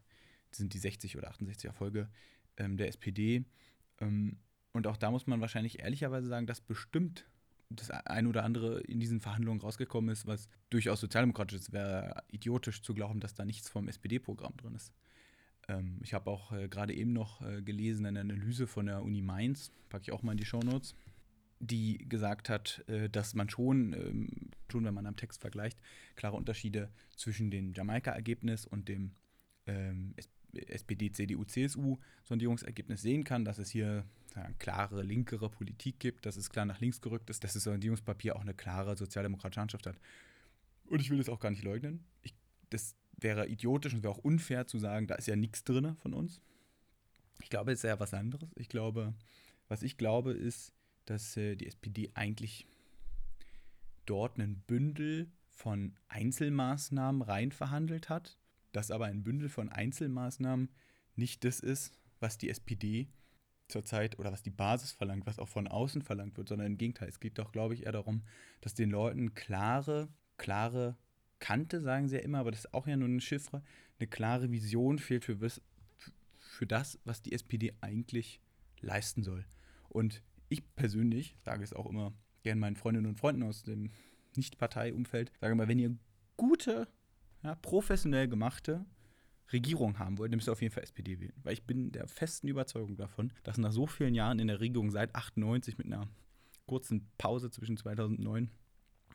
sind 0.52 0.74
die 0.74 0.80
60 0.80 1.18
oder 1.18 1.30
68 1.30 1.66
Erfolge 1.66 2.10
ähm, 2.58 2.78
der 2.78 2.88
SPD. 2.88 3.46
Ähm, 4.00 4.38
und 4.74 4.88
auch 4.88 4.98
da 4.98 5.12
muss 5.12 5.28
man 5.28 5.42
wahrscheinlich 5.42 5.80
ehrlicherweise 5.80 6.28
sagen, 6.28 6.48
dass 6.48 6.62
bestimmt 6.62 7.26
das 7.70 7.90
ein 7.90 8.28
oder 8.28 8.44
andere 8.44 8.82
in 8.82 9.00
diesen 9.00 9.22
Verhandlungen 9.22 9.62
rausgekommen 9.62 10.12
ist, 10.12 10.28
was 10.28 10.50
durchaus 10.70 11.00
sozialdemokratisch 11.00 11.60
ist. 11.60 11.72
Wäre 11.72 12.24
idiotisch 12.30 12.82
zu 12.82 12.94
glauben, 12.94 13.20
dass 13.20 13.34
da 13.34 13.46
nichts 13.46 13.70
vom 13.70 13.88
SPD-Programm 13.88 14.58
drin 14.58 14.76
ist. 14.76 14.94
Ähm, 15.68 16.00
ich 16.04 16.14
habe 16.14 16.30
auch 16.30 16.52
äh, 16.52 16.68
gerade 16.68 16.94
eben 16.94 17.14
noch 17.14 17.42
äh, 17.42 17.62
gelesen 17.62 18.06
eine 18.06 18.20
Analyse 18.20 18.68
von 18.68 18.88
der 18.88 19.02
Uni 19.04 19.22
Mainz, 19.22 19.72
packe 19.90 20.04
ich 20.04 20.12
auch 20.12 20.24
mal 20.24 20.34
in 20.34 20.38
die 20.38 20.46
Shownotes. 20.46 20.96
Die 21.62 22.10
gesagt 22.10 22.50
hat, 22.50 22.84
äh, 22.88 23.10
dass 23.10 23.34
man 23.34 23.50
schon, 23.50 23.94
ähm, 23.94 24.30
schon 24.72 24.84
wenn 24.84 24.94
man 24.94 25.06
am 25.06 25.16
Text 25.16 25.42
vergleicht, 25.42 25.80
klare 26.16 26.36
Unterschiede 26.36 26.90
zwischen 27.16 27.52
dem 27.52 27.74
Jamaika-Ergebnis 27.74 28.66
und 28.66 28.90
dem 28.90 29.12
ähm, 29.68 30.16
SPD, 30.54 31.12
CDU, 31.12 31.46
CSU-Sondierungsergebnis 31.46 33.02
sehen 33.02 33.24
kann, 33.24 33.46
dass 33.46 33.58
es 33.58 33.70
hier 33.70 34.06
eine 34.34 34.54
klare 34.56 35.04
linkere 35.04 35.50
Politik 35.50 36.00
gibt, 36.00 36.26
dass 36.26 36.36
es 36.36 36.50
klar 36.50 36.66
nach 36.66 36.80
links 36.80 37.02
gerückt 37.02 37.30
ist, 37.30 37.44
dass 37.44 37.54
das 37.54 37.64
Sondierungspapier 37.64 38.36
auch 38.36 38.42
eine 38.42 38.54
klare 38.54 38.98
sozialdemokratische 38.98 39.62
Handschrift 39.62 39.88
hat. 39.88 40.00
Und 40.86 41.00
ich 41.00 41.10
will 41.10 41.20
das 41.20 41.30
auch 41.30 41.40
gar 41.40 41.52
nicht 41.52 41.64
leugnen. 41.64 42.04
Ich, 42.22 42.34
das 42.70 42.96
wäre 43.18 43.48
idiotisch 43.48 43.94
und 43.94 44.04
wäre 44.04 44.14
auch 44.14 44.18
unfair 44.18 44.68
zu 44.68 44.80
sagen, 44.80 45.08
da 45.08 45.16
ist 45.16 45.28
ja 45.28 45.36
nichts 45.36 45.64
drin 45.64 45.96
von 45.98 46.14
uns. 46.14 46.42
Ich 47.42 47.50
glaube, 47.50 47.72
es 47.72 47.80
ist 47.80 47.84
ja 47.84 48.00
was 48.00 48.14
anderes. 48.14 48.50
Ich 48.56 48.70
glaube, 48.70 49.14
was 49.68 49.84
ich 49.84 49.98
glaube, 49.98 50.32
ist, 50.32 50.74
dass 51.06 51.36
äh, 51.38 51.56
die 51.56 51.68
SPD 51.68 52.12
eigentlich 52.14 52.68
dort 54.06 54.40
ein 54.40 54.62
Bündel 54.68 55.32
von 55.50 55.96
Einzelmaßnahmen 56.08 57.22
rein 57.22 57.52
verhandelt 57.52 58.10
hat, 58.10 58.38
dass 58.72 58.92
aber 58.92 59.06
ein 59.06 59.24
Bündel 59.24 59.50
von 59.50 59.70
Einzelmaßnahmen 59.70 60.70
nicht 61.16 61.44
das 61.44 61.60
ist, 61.60 62.00
was 62.20 62.38
die 62.38 62.50
SPD 62.50 63.10
zurzeit 63.68 64.20
oder 64.20 64.32
was 64.32 64.44
die 64.44 64.52
Basis 64.52 64.92
verlangt, 64.92 65.26
was 65.26 65.40
auch 65.40 65.48
von 65.48 65.68
außen 65.68 66.02
verlangt 66.02 66.38
wird, 66.38 66.50
sondern 66.50 66.68
im 66.68 66.78
Gegenteil. 66.78 67.10
Es 67.10 67.20
geht 67.20 67.38
doch, 67.38 67.52
glaube 67.52 67.74
ich, 67.74 67.86
eher 67.86 67.92
darum, 67.92 68.24
dass 68.60 68.74
den 68.74 68.90
Leuten 68.90 69.34
klare, 69.34 70.10
klare 70.38 70.98
Kante, 71.40 71.82
sagen 71.82 72.08
sie 72.08 72.18
ja 72.18 72.22
immer, 72.22 72.40
aber 72.40 72.52
das 72.52 72.66
ist 72.66 72.74
auch 72.74 72.88
ja 72.88 72.98
nur 72.98 73.08
eine 73.08 73.22
Chiffre, 73.22 73.64
eine 74.00 74.08
klare 74.08 74.52
Vision 74.52 75.00
fehlt 75.00 75.26
für, 75.26 75.38
für 76.38 76.68
das, 76.68 77.00
was 77.06 77.22
die 77.22 77.34
SPD 77.34 77.74
eigentlich 77.82 78.42
leisten 78.82 79.24
soll. 79.24 79.46
Und 79.90 80.22
ich 80.52 80.76
persönlich 80.76 81.36
sage 81.44 81.64
es 81.64 81.74
auch 81.74 81.88
immer 81.88 82.14
gerne 82.44 82.60
meinen 82.60 82.76
Freundinnen 82.76 83.08
und 83.08 83.20
Freunden 83.20 83.44
aus 83.44 83.64
dem 83.64 83.92
Nicht-Partei-Umfeld, 84.36 85.32
sage 85.40 85.56
mal, 85.56 85.68
wenn 85.68 85.80
ihr 85.80 85.96
gute, 86.38 86.88
ja, 87.44 87.56
professionell 87.56 88.28
gemachte 88.28 88.86
Regierung 89.52 90.00
haben 90.00 90.18
wollt, 90.18 90.32
dann 90.32 90.38
müsst 90.38 90.48
ihr 90.48 90.54
auf 90.54 90.62
jeden 90.62 90.74
Fall 90.74 90.84
SPD 90.84 91.20
wählen. 91.20 91.34
Weil 91.44 91.54
ich 91.54 91.64
bin 91.64 91.92
der 91.92 92.08
festen 92.08 92.48
Überzeugung 92.48 92.96
davon, 92.96 93.34
dass 93.44 93.58
nach 93.58 93.72
so 93.72 93.86
vielen 93.86 94.16
Jahren 94.16 94.40
in 94.40 94.48
der 94.48 94.60
Regierung 94.60 94.92
seit 94.92 95.14
98 95.16 95.78
mit 95.78 95.88
einer 95.88 96.08
kurzen 96.66 97.10
Pause 97.18 97.50
zwischen 97.52 97.78
2009 97.78 98.50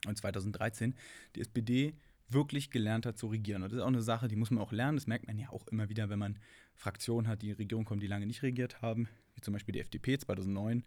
und 0.07 0.19
2013 0.19 0.95
die 1.35 1.41
SPD 1.41 1.95
wirklich 2.29 2.71
gelernt 2.71 3.07
hat 3.07 3.19
zu 3.19 3.29
regieren. 3.29 3.63
Und 3.63 3.73
das 3.73 3.79
ist 3.79 3.83
auch 3.83 3.89
eine 3.89 4.03
Sache, 4.03 4.29
die 4.29 4.37
muss 4.37 4.51
man 4.51 4.63
auch 4.63 4.73
lernen. 4.73 4.97
Das 4.97 5.07
merkt 5.07 5.27
man 5.27 5.39
ja 5.39 5.51
auch 5.51 5.67
immer 5.69 5.89
wieder, 5.89 6.09
wenn 6.11 6.19
man 6.19 6.39
Fraktionen 6.75 7.29
hat, 7.29 7.43
die 7.43 7.51
in 7.51 7.57
Regierung 7.57 7.85
kommen, 7.85 8.01
die 8.01 8.07
lange 8.07 8.27
nicht 8.27 8.43
regiert 8.43 8.83
haben, 8.83 9.09
wie 9.35 9.41
zum 9.41 9.53
Beispiel 9.53 9.73
die 9.73 9.81
FDP 9.81 10.19
2009 10.19 10.85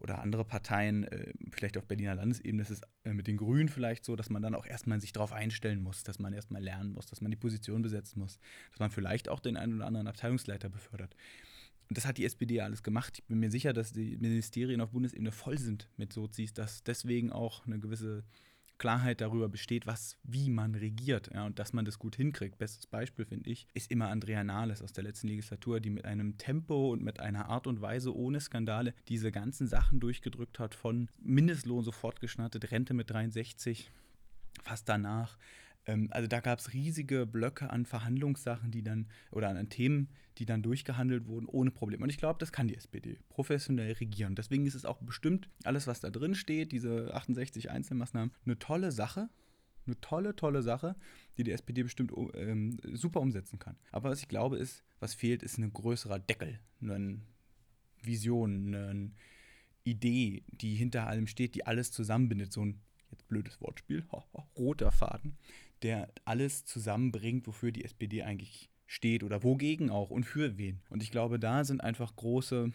oder 0.00 0.20
andere 0.20 0.44
Parteien, 0.44 1.04
äh, 1.04 1.32
vielleicht 1.50 1.76
auf 1.76 1.86
Berliner 1.86 2.14
Landesebene 2.14 2.62
ist 2.62 2.70
es 2.70 2.80
äh, 3.04 3.12
mit 3.12 3.26
den 3.26 3.36
Grünen 3.36 3.68
vielleicht 3.68 4.04
so, 4.04 4.16
dass 4.16 4.30
man 4.30 4.42
dann 4.42 4.54
auch 4.54 4.66
erstmal 4.66 5.00
sich 5.00 5.12
darauf 5.12 5.32
einstellen 5.32 5.82
muss, 5.82 6.02
dass 6.02 6.18
man 6.18 6.32
erstmal 6.32 6.62
lernen 6.62 6.92
muss, 6.92 7.06
dass 7.06 7.20
man 7.20 7.30
die 7.30 7.36
Position 7.36 7.82
besetzen 7.82 8.18
muss, 8.18 8.38
dass 8.70 8.80
man 8.80 8.90
vielleicht 8.90 9.28
auch 9.28 9.40
den 9.40 9.56
einen 9.56 9.74
oder 9.74 9.86
anderen 9.86 10.06
Abteilungsleiter 10.06 10.68
befördert. 10.68 11.14
Und 11.88 11.96
das 11.96 12.06
hat 12.06 12.18
die 12.18 12.24
SPD 12.24 12.60
alles 12.60 12.82
gemacht. 12.82 13.18
Ich 13.18 13.24
bin 13.24 13.40
mir 13.40 13.50
sicher, 13.50 13.72
dass 13.72 13.92
die 13.92 14.16
Ministerien 14.16 14.80
auf 14.80 14.90
Bundesebene 14.90 15.32
voll 15.32 15.58
sind 15.58 15.88
mit 15.96 16.12
Sozis, 16.12 16.54
dass 16.54 16.84
deswegen 16.84 17.32
auch 17.32 17.66
eine 17.66 17.80
gewisse 17.80 18.24
Klarheit 18.80 19.20
darüber 19.20 19.48
besteht, 19.48 19.86
was, 19.86 20.16
wie 20.24 20.48
man 20.48 20.74
regiert 20.74 21.30
ja, 21.32 21.44
und 21.44 21.58
dass 21.58 21.74
man 21.74 21.84
das 21.84 21.98
gut 21.98 22.16
hinkriegt. 22.16 22.58
Bestes 22.58 22.86
Beispiel, 22.86 23.26
finde 23.26 23.50
ich, 23.50 23.68
ist 23.74 23.90
immer 23.90 24.08
Andrea 24.08 24.42
Nahles 24.42 24.82
aus 24.82 24.94
der 24.94 25.04
letzten 25.04 25.28
Legislatur, 25.28 25.80
die 25.80 25.90
mit 25.90 26.06
einem 26.06 26.38
Tempo 26.38 26.90
und 26.90 27.02
mit 27.02 27.20
einer 27.20 27.50
Art 27.50 27.66
und 27.66 27.82
Weise 27.82 28.16
ohne 28.16 28.40
Skandale 28.40 28.94
diese 29.06 29.30
ganzen 29.30 29.68
Sachen 29.68 30.00
durchgedrückt 30.00 30.58
hat, 30.58 30.74
von 30.74 31.10
Mindestlohn 31.20 31.84
sofort 31.84 32.20
geschnattet, 32.20 32.72
Rente 32.72 32.94
mit 32.94 33.10
63, 33.10 33.90
fast 34.62 34.88
danach, 34.88 35.36
also 36.10 36.28
da 36.28 36.40
gab 36.40 36.58
es 36.58 36.72
riesige 36.72 37.26
Blöcke 37.26 37.70
an 37.70 37.86
Verhandlungssachen, 37.86 38.70
die 38.70 38.82
dann, 38.82 39.08
oder 39.30 39.48
an 39.48 39.68
Themen, 39.68 40.08
die 40.38 40.46
dann 40.46 40.62
durchgehandelt 40.62 41.26
wurden, 41.26 41.46
ohne 41.46 41.70
Probleme. 41.70 42.02
Und 42.02 42.10
ich 42.10 42.18
glaube, 42.18 42.38
das 42.38 42.52
kann 42.52 42.68
die 42.68 42.76
SPD 42.76 43.18
professionell 43.28 43.92
regieren. 43.92 44.34
Deswegen 44.34 44.66
ist 44.66 44.74
es 44.74 44.84
auch 44.84 44.98
bestimmt 44.98 45.48
alles, 45.64 45.86
was 45.86 46.00
da 46.00 46.10
drin 46.10 46.34
steht, 46.34 46.72
diese 46.72 47.14
68 47.14 47.70
Einzelmaßnahmen, 47.70 48.32
eine 48.44 48.58
tolle 48.58 48.92
Sache. 48.92 49.28
Eine 49.86 49.98
tolle, 50.02 50.36
tolle 50.36 50.62
Sache, 50.62 50.94
die 51.36 51.42
die 51.42 51.52
SPD 51.52 51.82
bestimmt 51.82 52.12
ähm, 52.34 52.78
super 52.92 53.20
umsetzen 53.20 53.58
kann. 53.58 53.76
Aber 53.90 54.10
was 54.10 54.20
ich 54.20 54.28
glaube, 54.28 54.58
ist, 54.58 54.84
was 55.00 55.14
fehlt, 55.14 55.42
ist 55.42 55.58
ein 55.58 55.72
größerer 55.72 56.18
Deckel, 56.18 56.60
eine 56.82 57.18
Vision, 58.02 58.74
eine 58.74 59.10
Idee, 59.84 60.44
die 60.48 60.74
hinter 60.74 61.06
allem 61.06 61.26
steht, 61.26 61.54
die 61.54 61.66
alles 61.66 61.92
zusammenbindet. 61.92 62.52
So 62.52 62.64
ein, 62.64 62.80
jetzt 63.10 63.26
blödes 63.28 63.60
Wortspiel, 63.60 64.04
roter 64.56 64.92
Faden, 64.92 65.38
der 65.82 66.10
alles 66.24 66.64
zusammenbringt, 66.64 67.46
wofür 67.46 67.70
die 67.72 67.84
SPD 67.84 68.22
eigentlich 68.22 68.70
steht 68.86 69.22
oder 69.22 69.44
wogegen 69.44 69.90
auch 69.90 70.10
und 70.10 70.24
für 70.24 70.58
wen. 70.58 70.80
Und 70.90 71.02
ich 71.02 71.10
glaube, 71.10 71.38
da 71.38 71.64
sind 71.64 71.82
einfach 71.82 72.14
große, 72.16 72.72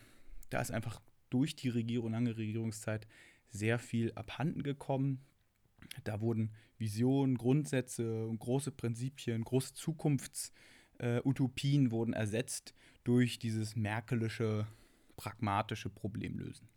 da 0.50 0.62
ist 0.62 0.72
einfach 0.72 1.02
durch 1.30 1.56
die 1.56 1.70
Regierung, 1.70 2.12
lange 2.12 2.36
Regierungszeit 2.38 3.08
sehr 3.50 3.80
viel 3.80 4.12
abhanden 4.14 4.62
gekommen. 4.64 5.22
Da 6.04 6.20
wurden 6.22 6.52
Visionen, 6.78 7.38
Grundsätze, 7.38 8.30
große 8.40 8.72
Prinzipien, 8.72 9.44
große 9.44 9.74
Zukunftsutopien 9.74 11.88
äh, 11.88 11.92
wurden 11.92 12.14
ersetzt 12.14 12.74
durch 13.04 13.40
dieses 13.40 13.76
merkelische, 13.76 14.68
pragmatische 15.18 15.90
Problemlösen. 15.90 16.70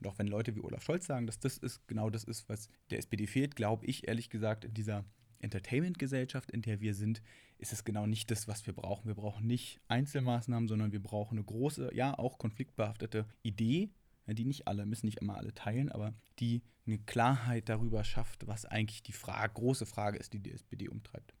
Und 0.00 0.08
auch 0.08 0.18
wenn 0.18 0.28
Leute 0.28 0.54
wie 0.54 0.60
Olaf 0.60 0.82
Scholz 0.82 1.06
sagen, 1.06 1.26
dass 1.26 1.40
das 1.40 1.58
ist 1.58 1.86
genau 1.88 2.10
das 2.10 2.24
ist, 2.24 2.48
was 2.48 2.68
der 2.90 2.98
SPD 2.98 3.26
fehlt, 3.26 3.56
glaube 3.56 3.86
ich 3.86 4.06
ehrlich 4.06 4.30
gesagt 4.30 4.64
in 4.64 4.74
dieser 4.74 5.04
Entertainment-Gesellschaft, 5.40 6.50
in 6.50 6.62
der 6.62 6.80
wir 6.80 6.94
sind, 6.94 7.22
ist 7.58 7.72
es 7.72 7.84
genau 7.84 8.06
nicht 8.06 8.30
das, 8.30 8.48
was 8.48 8.66
wir 8.66 8.74
brauchen. 8.74 9.06
Wir 9.06 9.14
brauchen 9.14 9.46
nicht 9.46 9.80
Einzelmaßnahmen, 9.88 10.68
sondern 10.68 10.92
wir 10.92 11.02
brauchen 11.02 11.38
eine 11.38 11.44
große, 11.44 11.94
ja 11.94 12.18
auch 12.18 12.38
konfliktbehaftete 12.38 13.26
Idee, 13.42 13.90
die 14.26 14.44
nicht 14.44 14.66
alle, 14.66 14.86
müssen 14.86 15.06
nicht 15.06 15.18
immer 15.18 15.36
alle 15.36 15.54
teilen, 15.54 15.90
aber 15.90 16.12
die 16.40 16.62
eine 16.86 16.98
Klarheit 16.98 17.68
darüber 17.68 18.04
schafft, 18.04 18.46
was 18.46 18.64
eigentlich 18.64 19.02
die 19.02 19.12
Frage, 19.12 19.54
große 19.54 19.86
Frage 19.86 20.18
ist, 20.18 20.32
die 20.32 20.40
die 20.40 20.52
SPD 20.52 20.88
umtreibt. 20.88 21.34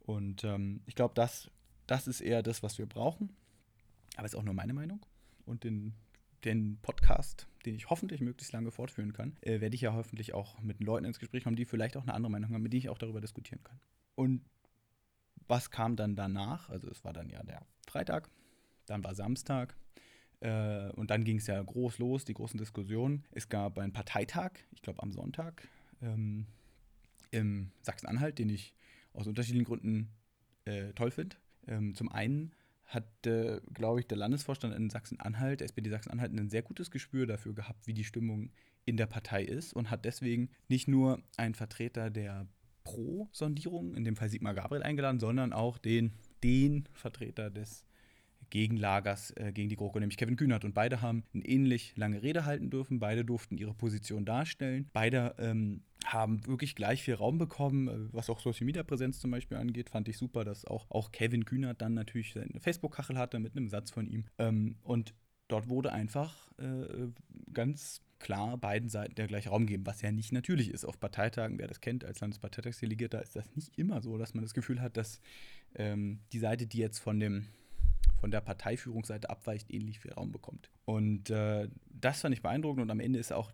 Und 0.00 0.44
ähm, 0.44 0.82
ich 0.86 0.94
glaube, 0.94 1.14
das, 1.14 1.50
das 1.86 2.08
ist 2.08 2.20
eher 2.20 2.42
das, 2.42 2.62
was 2.62 2.78
wir 2.78 2.86
brauchen. 2.86 3.30
Aber 4.16 4.26
ist 4.26 4.34
auch 4.34 4.42
nur 4.42 4.54
meine 4.54 4.72
Meinung. 4.72 5.00
Und 5.44 5.64
den 5.64 5.94
den 6.44 6.78
Podcast, 6.80 7.46
den 7.66 7.74
ich 7.74 7.90
hoffentlich 7.90 8.20
möglichst 8.20 8.52
lange 8.52 8.70
fortführen 8.70 9.12
kann, 9.12 9.36
äh, 9.42 9.60
werde 9.60 9.74
ich 9.74 9.82
ja 9.82 9.92
hoffentlich 9.92 10.34
auch 10.34 10.60
mit 10.60 10.82
Leuten 10.82 11.04
ins 11.04 11.18
Gespräch 11.18 11.44
kommen, 11.44 11.56
die 11.56 11.64
vielleicht 11.64 11.96
auch 11.96 12.02
eine 12.02 12.14
andere 12.14 12.30
Meinung 12.30 12.52
haben, 12.52 12.62
mit 12.62 12.72
denen 12.72 12.80
ich 12.80 12.88
auch 12.88 12.98
darüber 12.98 13.20
diskutieren 13.20 13.62
kann. 13.62 13.80
Und 14.14 14.42
was 15.46 15.70
kam 15.70 15.96
dann 15.96 16.16
danach? 16.16 16.70
Also 16.70 16.88
es 16.88 17.04
war 17.04 17.12
dann 17.12 17.28
ja 17.28 17.42
der 17.42 17.66
Freitag, 17.86 18.30
dann 18.86 19.04
war 19.04 19.14
Samstag 19.14 19.76
äh, 20.40 20.90
und 20.92 21.10
dann 21.10 21.24
ging 21.24 21.38
es 21.38 21.46
ja 21.46 21.62
groß 21.62 21.98
los, 21.98 22.24
die 22.24 22.34
großen 22.34 22.58
Diskussionen. 22.58 23.24
Es 23.32 23.48
gab 23.48 23.78
einen 23.78 23.92
Parteitag, 23.92 24.52
ich 24.72 24.82
glaube 24.82 25.02
am 25.02 25.12
Sonntag, 25.12 25.68
ähm, 26.00 26.46
im 27.30 27.70
Sachsen-Anhalt, 27.82 28.38
den 28.38 28.48
ich 28.48 28.74
aus 29.12 29.26
unterschiedlichen 29.26 29.66
Gründen 29.66 30.10
äh, 30.64 30.92
toll 30.94 31.10
finde. 31.10 31.36
Ähm, 31.66 31.94
zum 31.94 32.10
einen 32.10 32.54
hat, 32.90 33.26
äh, 33.26 33.60
glaube 33.72 34.00
ich, 34.00 34.06
der 34.06 34.18
Landesvorstand 34.18 34.74
in 34.74 34.90
Sachsen-Anhalt, 34.90 35.60
der 35.60 35.66
SPD 35.66 35.90
Sachsen-Anhalt, 35.90 36.32
ein 36.32 36.50
sehr 36.50 36.62
gutes 36.62 36.90
Gespür 36.90 37.26
dafür 37.26 37.54
gehabt, 37.54 37.86
wie 37.86 37.94
die 37.94 38.04
Stimmung 38.04 38.50
in 38.84 38.96
der 38.96 39.06
Partei 39.06 39.44
ist 39.44 39.72
und 39.72 39.90
hat 39.90 40.04
deswegen 40.04 40.50
nicht 40.68 40.88
nur 40.88 41.22
einen 41.36 41.54
Vertreter 41.54 42.10
der 42.10 42.46
Pro-Sondierung, 42.82 43.94
in 43.94 44.04
dem 44.04 44.16
Fall 44.16 44.28
Sigmar 44.28 44.54
Gabriel, 44.54 44.82
eingeladen, 44.82 45.20
sondern 45.20 45.52
auch 45.52 45.78
den, 45.78 46.12
den 46.42 46.88
Vertreter 46.92 47.50
des 47.50 47.84
Gegenlagers 48.50 49.30
äh, 49.36 49.52
gegen 49.52 49.68
die 49.68 49.76
GroKo, 49.76 49.98
nämlich 49.98 50.16
Kevin 50.16 50.36
Kühnert. 50.36 50.64
Und 50.64 50.74
beide 50.74 51.00
haben 51.00 51.24
eine 51.32 51.44
ähnlich 51.44 51.96
lange 51.96 52.22
Rede 52.22 52.44
halten 52.44 52.70
dürfen. 52.70 53.00
Beide 53.00 53.24
durften 53.24 53.56
ihre 53.56 53.74
Position 53.74 54.24
darstellen. 54.24 54.90
Beide 54.92 55.34
ähm, 55.38 55.82
haben 56.04 56.46
wirklich 56.46 56.74
gleich 56.74 57.02
viel 57.02 57.14
Raum 57.14 57.38
bekommen, 57.38 57.88
äh, 57.88 58.12
was 58.12 58.28
auch 58.30 58.40
Social 58.40 58.66
Media 58.66 58.82
Präsenz 58.82 59.20
zum 59.20 59.30
Beispiel 59.30 59.56
angeht. 59.56 59.90
Fand 59.90 60.08
ich 60.08 60.18
super, 60.18 60.44
dass 60.44 60.64
auch, 60.64 60.90
auch 60.90 61.12
Kevin 61.12 61.44
Kühnert 61.44 61.80
dann 61.80 61.94
natürlich 61.94 62.32
seine 62.32 62.60
Facebook-Kachel 62.60 63.16
hatte 63.16 63.38
mit 63.38 63.56
einem 63.56 63.68
Satz 63.68 63.90
von 63.90 64.06
ihm. 64.06 64.24
Ähm, 64.38 64.76
und 64.82 65.14
dort 65.48 65.68
wurde 65.68 65.92
einfach 65.92 66.50
äh, 66.58 67.08
ganz 67.52 68.02
klar 68.18 68.58
beiden 68.58 68.88
Seiten 68.88 69.14
der 69.14 69.26
gleiche 69.26 69.48
Raum 69.48 69.66
geben, 69.66 69.86
was 69.86 70.02
ja 70.02 70.12
nicht 70.12 70.32
natürlich 70.32 70.70
ist. 70.70 70.84
Auf 70.84 71.00
Parteitagen, 71.00 71.58
wer 71.58 71.66
das 71.66 71.80
kennt, 71.80 72.04
als 72.04 72.20
Landesparteitagsdelegierter 72.20 73.22
ist 73.22 73.34
das 73.34 73.54
nicht 73.56 73.76
immer 73.78 74.02
so, 74.02 74.18
dass 74.18 74.34
man 74.34 74.44
das 74.44 74.54
Gefühl 74.54 74.80
hat, 74.80 74.96
dass 74.96 75.20
ähm, 75.74 76.20
die 76.32 76.38
Seite, 76.38 76.66
die 76.66 76.78
jetzt 76.78 76.98
von 76.98 77.18
dem 77.18 77.46
von 78.20 78.30
der 78.30 78.40
Parteiführungsseite 78.40 79.30
abweicht, 79.30 79.72
ähnlich 79.72 80.00
viel 80.00 80.12
Raum 80.12 80.30
bekommt. 80.30 80.70
Und 80.84 81.30
äh, 81.30 81.68
das 81.88 82.20
fand 82.20 82.34
ich 82.34 82.42
beeindruckend 82.42 82.82
und 82.82 82.90
am 82.90 83.00
Ende 83.00 83.18
ist 83.18 83.32
auch 83.32 83.50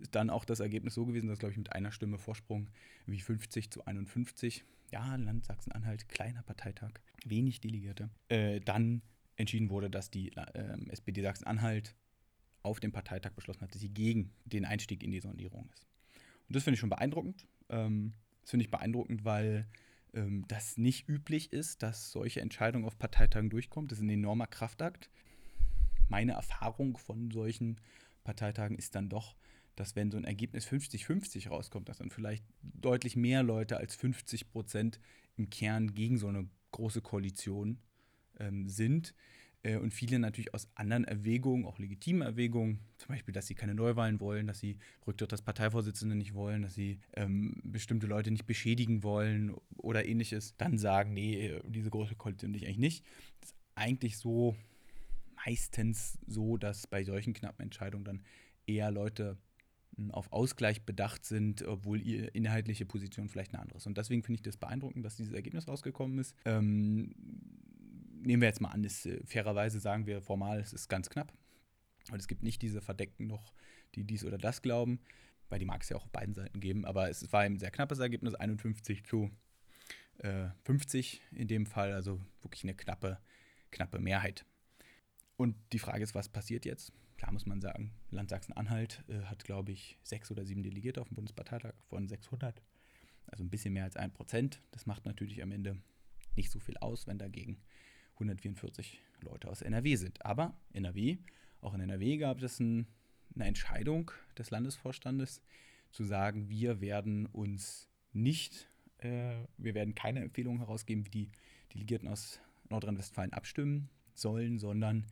ist 0.00 0.14
dann 0.14 0.30
auch 0.30 0.44
das 0.44 0.60
Ergebnis 0.60 0.94
so 0.94 1.04
gewesen, 1.04 1.28
dass, 1.28 1.38
glaube 1.38 1.52
ich, 1.52 1.58
mit 1.58 1.72
einer 1.72 1.92
Stimme 1.92 2.18
Vorsprung 2.18 2.70
wie 3.06 3.20
50 3.20 3.70
zu 3.70 3.84
51, 3.84 4.64
ja, 4.90 5.16
Land 5.16 5.44
Sachsen-Anhalt, 5.44 6.08
kleiner 6.08 6.42
Parteitag, 6.42 6.92
wenig 7.24 7.60
Delegierte, 7.60 8.10
äh, 8.28 8.60
dann 8.60 9.02
entschieden 9.36 9.70
wurde, 9.70 9.90
dass 9.90 10.10
die 10.10 10.32
äh, 10.36 10.90
SPD 10.90 11.22
Sachsen-Anhalt 11.22 11.94
auf 12.62 12.80
dem 12.80 12.92
Parteitag 12.92 13.32
beschlossen 13.32 13.62
hat, 13.62 13.74
dass 13.74 13.80
sie 13.80 13.88
gegen 13.88 14.32
den 14.44 14.64
Einstieg 14.64 15.02
in 15.02 15.10
die 15.10 15.20
Sondierung 15.20 15.68
ist. 15.72 15.86
Und 16.48 16.56
das 16.56 16.64
finde 16.64 16.74
ich 16.74 16.80
schon 16.80 16.90
beeindruckend. 16.90 17.46
Ähm, 17.68 18.14
das 18.42 18.50
finde 18.50 18.64
ich 18.64 18.70
beeindruckend, 18.70 19.24
weil 19.24 19.66
ähm, 20.14 20.44
das 20.48 20.76
nicht 20.76 21.08
üblich 21.08 21.52
ist, 21.52 21.82
dass 21.82 22.12
solche 22.12 22.40
Entscheidungen 22.40 22.84
auf 22.84 22.98
Parteitagen 22.98 23.50
durchkommen. 23.50 23.88
Das 23.88 23.98
ist 23.98 24.04
ein 24.04 24.10
enormer 24.10 24.46
Kraftakt. 24.46 25.10
Meine 26.08 26.32
Erfahrung 26.32 26.96
von 26.96 27.30
solchen 27.30 27.80
Parteitagen 28.24 28.76
ist 28.76 28.94
dann 28.94 29.08
doch, 29.08 29.36
dass 29.76 29.96
wenn 29.96 30.10
so 30.10 30.18
ein 30.18 30.24
Ergebnis 30.24 30.66
50-50 30.66 31.48
rauskommt, 31.48 31.88
dass 31.88 31.98
dann 31.98 32.10
vielleicht 32.10 32.44
deutlich 32.62 33.16
mehr 33.16 33.42
Leute 33.42 33.76
als 33.76 33.94
50 33.94 34.50
Prozent 34.50 35.00
im 35.36 35.48
Kern 35.50 35.94
gegen 35.94 36.18
so 36.18 36.28
eine 36.28 36.48
große 36.72 37.00
Koalition 37.00 37.78
ähm, 38.38 38.68
sind. 38.68 39.14
Äh, 39.62 39.76
und 39.76 39.92
viele 39.92 40.18
natürlich 40.18 40.54
aus 40.54 40.68
anderen 40.74 41.04
Erwägungen, 41.04 41.66
auch 41.66 41.78
legitimen 41.78 42.22
Erwägungen, 42.22 42.80
zum 42.98 43.08
Beispiel, 43.08 43.32
dass 43.32 43.46
sie 43.46 43.54
keine 43.54 43.74
Neuwahlen 43.74 44.20
wollen, 44.20 44.46
dass 44.46 44.60
sie 44.60 44.78
Rücktritt 45.06 45.32
des 45.32 45.42
Parteivorsitzenden 45.42 46.18
nicht 46.18 46.34
wollen, 46.34 46.62
dass 46.62 46.74
sie 46.74 46.98
ähm, 47.14 47.60
bestimmte 47.64 48.06
Leute 48.06 48.30
nicht 48.30 48.46
beschädigen 48.46 49.02
wollen 49.02 49.54
oder 49.76 50.06
ähnliches, 50.06 50.54
dann 50.56 50.78
sagen, 50.78 51.12
nee, 51.12 51.58
diese 51.66 51.90
große 51.90 52.16
Koalition 52.16 52.54
ich 52.54 52.66
eigentlich 52.66 52.78
nicht. 52.78 53.04
Das 53.40 53.50
ist 53.50 53.56
eigentlich 53.74 54.18
so 54.18 54.56
meistens 55.46 56.18
so, 56.26 56.56
dass 56.56 56.86
bei 56.86 57.04
solchen 57.04 57.32
knappen 57.32 57.62
Entscheidungen 57.62 58.04
dann 58.04 58.22
eher 58.66 58.90
Leute 58.90 59.38
auf 60.10 60.32
Ausgleich 60.32 60.82
bedacht 60.82 61.24
sind, 61.24 61.62
obwohl 61.62 62.00
ihre 62.00 62.26
inhaltliche 62.28 62.86
Position 62.86 63.28
vielleicht 63.28 63.52
eine 63.52 63.62
andere 63.62 63.78
ist. 63.78 63.86
Und 63.86 63.98
deswegen 63.98 64.22
finde 64.22 64.36
ich 64.36 64.42
das 64.42 64.56
beeindruckend, 64.56 65.04
dass 65.04 65.16
dieses 65.16 65.32
Ergebnis 65.32 65.68
rausgekommen 65.68 66.18
ist. 66.18 66.34
Ähm, 66.44 67.14
nehmen 68.22 68.42
wir 68.42 68.48
jetzt 68.48 68.60
mal 68.60 68.70
an, 68.70 68.84
ist, 68.84 69.06
äh, 69.06 69.20
fairerweise 69.24 69.80
sagen 69.80 70.06
wir 70.06 70.22
formal, 70.22 70.60
es 70.60 70.72
ist 70.72 70.88
ganz 70.88 71.10
knapp. 71.10 71.32
Und 72.10 72.18
es 72.18 72.28
gibt 72.28 72.42
nicht 72.42 72.62
diese 72.62 72.80
Verdeckten 72.80 73.26
noch, 73.26 73.54
die 73.94 74.04
dies 74.04 74.24
oder 74.24 74.38
das 74.38 74.62
glauben, 74.62 75.00
weil 75.48 75.58
die 75.58 75.64
mag 75.64 75.82
es 75.82 75.88
ja 75.88 75.96
auch 75.96 76.04
auf 76.04 76.10
beiden 76.10 76.34
Seiten 76.34 76.60
geben. 76.60 76.84
Aber 76.84 77.08
es 77.10 77.32
war 77.32 77.40
ein 77.40 77.58
sehr 77.58 77.70
knappes 77.70 77.98
Ergebnis, 77.98 78.34
51 78.34 79.04
zu 79.04 79.30
äh, 80.18 80.48
50 80.64 81.20
in 81.32 81.48
dem 81.48 81.66
Fall, 81.66 81.92
also 81.92 82.20
wirklich 82.42 82.64
eine 82.64 82.74
knappe, 82.74 83.18
knappe 83.70 83.98
Mehrheit. 83.98 84.44
Und 85.36 85.56
die 85.72 85.78
Frage 85.78 86.02
ist, 86.02 86.14
was 86.14 86.28
passiert 86.28 86.64
jetzt? 86.64 86.92
Klar 87.16 87.32
muss 87.32 87.46
man 87.46 87.60
sagen, 87.60 87.92
Land 88.10 88.30
Sachsen-Anhalt 88.30 89.04
äh, 89.08 89.22
hat, 89.24 89.44
glaube 89.44 89.72
ich, 89.72 89.98
sechs 90.02 90.30
oder 90.30 90.44
sieben 90.44 90.62
Delegierte 90.62 91.00
auf 91.00 91.08
dem 91.08 91.16
Bundesparteitag 91.16 91.74
von 91.88 92.08
600. 92.08 92.62
Also 93.26 93.44
ein 93.44 93.50
bisschen 93.50 93.74
mehr 93.74 93.84
als 93.84 93.96
ein 93.96 94.12
Prozent. 94.12 94.62
Das 94.70 94.86
macht 94.86 95.04
natürlich 95.04 95.42
am 95.42 95.52
Ende 95.52 95.76
nicht 96.36 96.50
so 96.50 96.58
viel 96.58 96.76
aus, 96.78 97.06
wenn 97.06 97.18
dagegen 97.18 97.60
144 98.20 99.00
Leute 99.22 99.48
aus 99.48 99.62
NRW 99.62 99.96
sind. 99.96 100.24
Aber 100.24 100.54
NRW, 100.72 101.18
auch 101.60 101.74
in 101.74 101.80
NRW 101.80 102.16
gab 102.18 102.42
es 102.42 102.60
ein, 102.60 102.86
eine 103.34 103.46
Entscheidung 103.46 104.10
des 104.36 104.50
Landesvorstandes 104.50 105.42
zu 105.90 106.04
sagen, 106.04 106.48
wir 106.48 106.80
werden 106.80 107.26
uns 107.26 107.88
nicht, 108.12 108.68
äh, 108.98 109.34
wir 109.56 109.74
werden 109.74 109.94
keine 109.94 110.20
Empfehlung 110.20 110.58
herausgeben, 110.58 111.04
wie 111.06 111.10
die 111.10 111.30
Delegierten 111.74 112.08
aus 112.08 112.40
Nordrhein-Westfalen 112.68 113.32
abstimmen 113.32 113.88
sollen, 114.14 114.58
sondern 114.58 115.06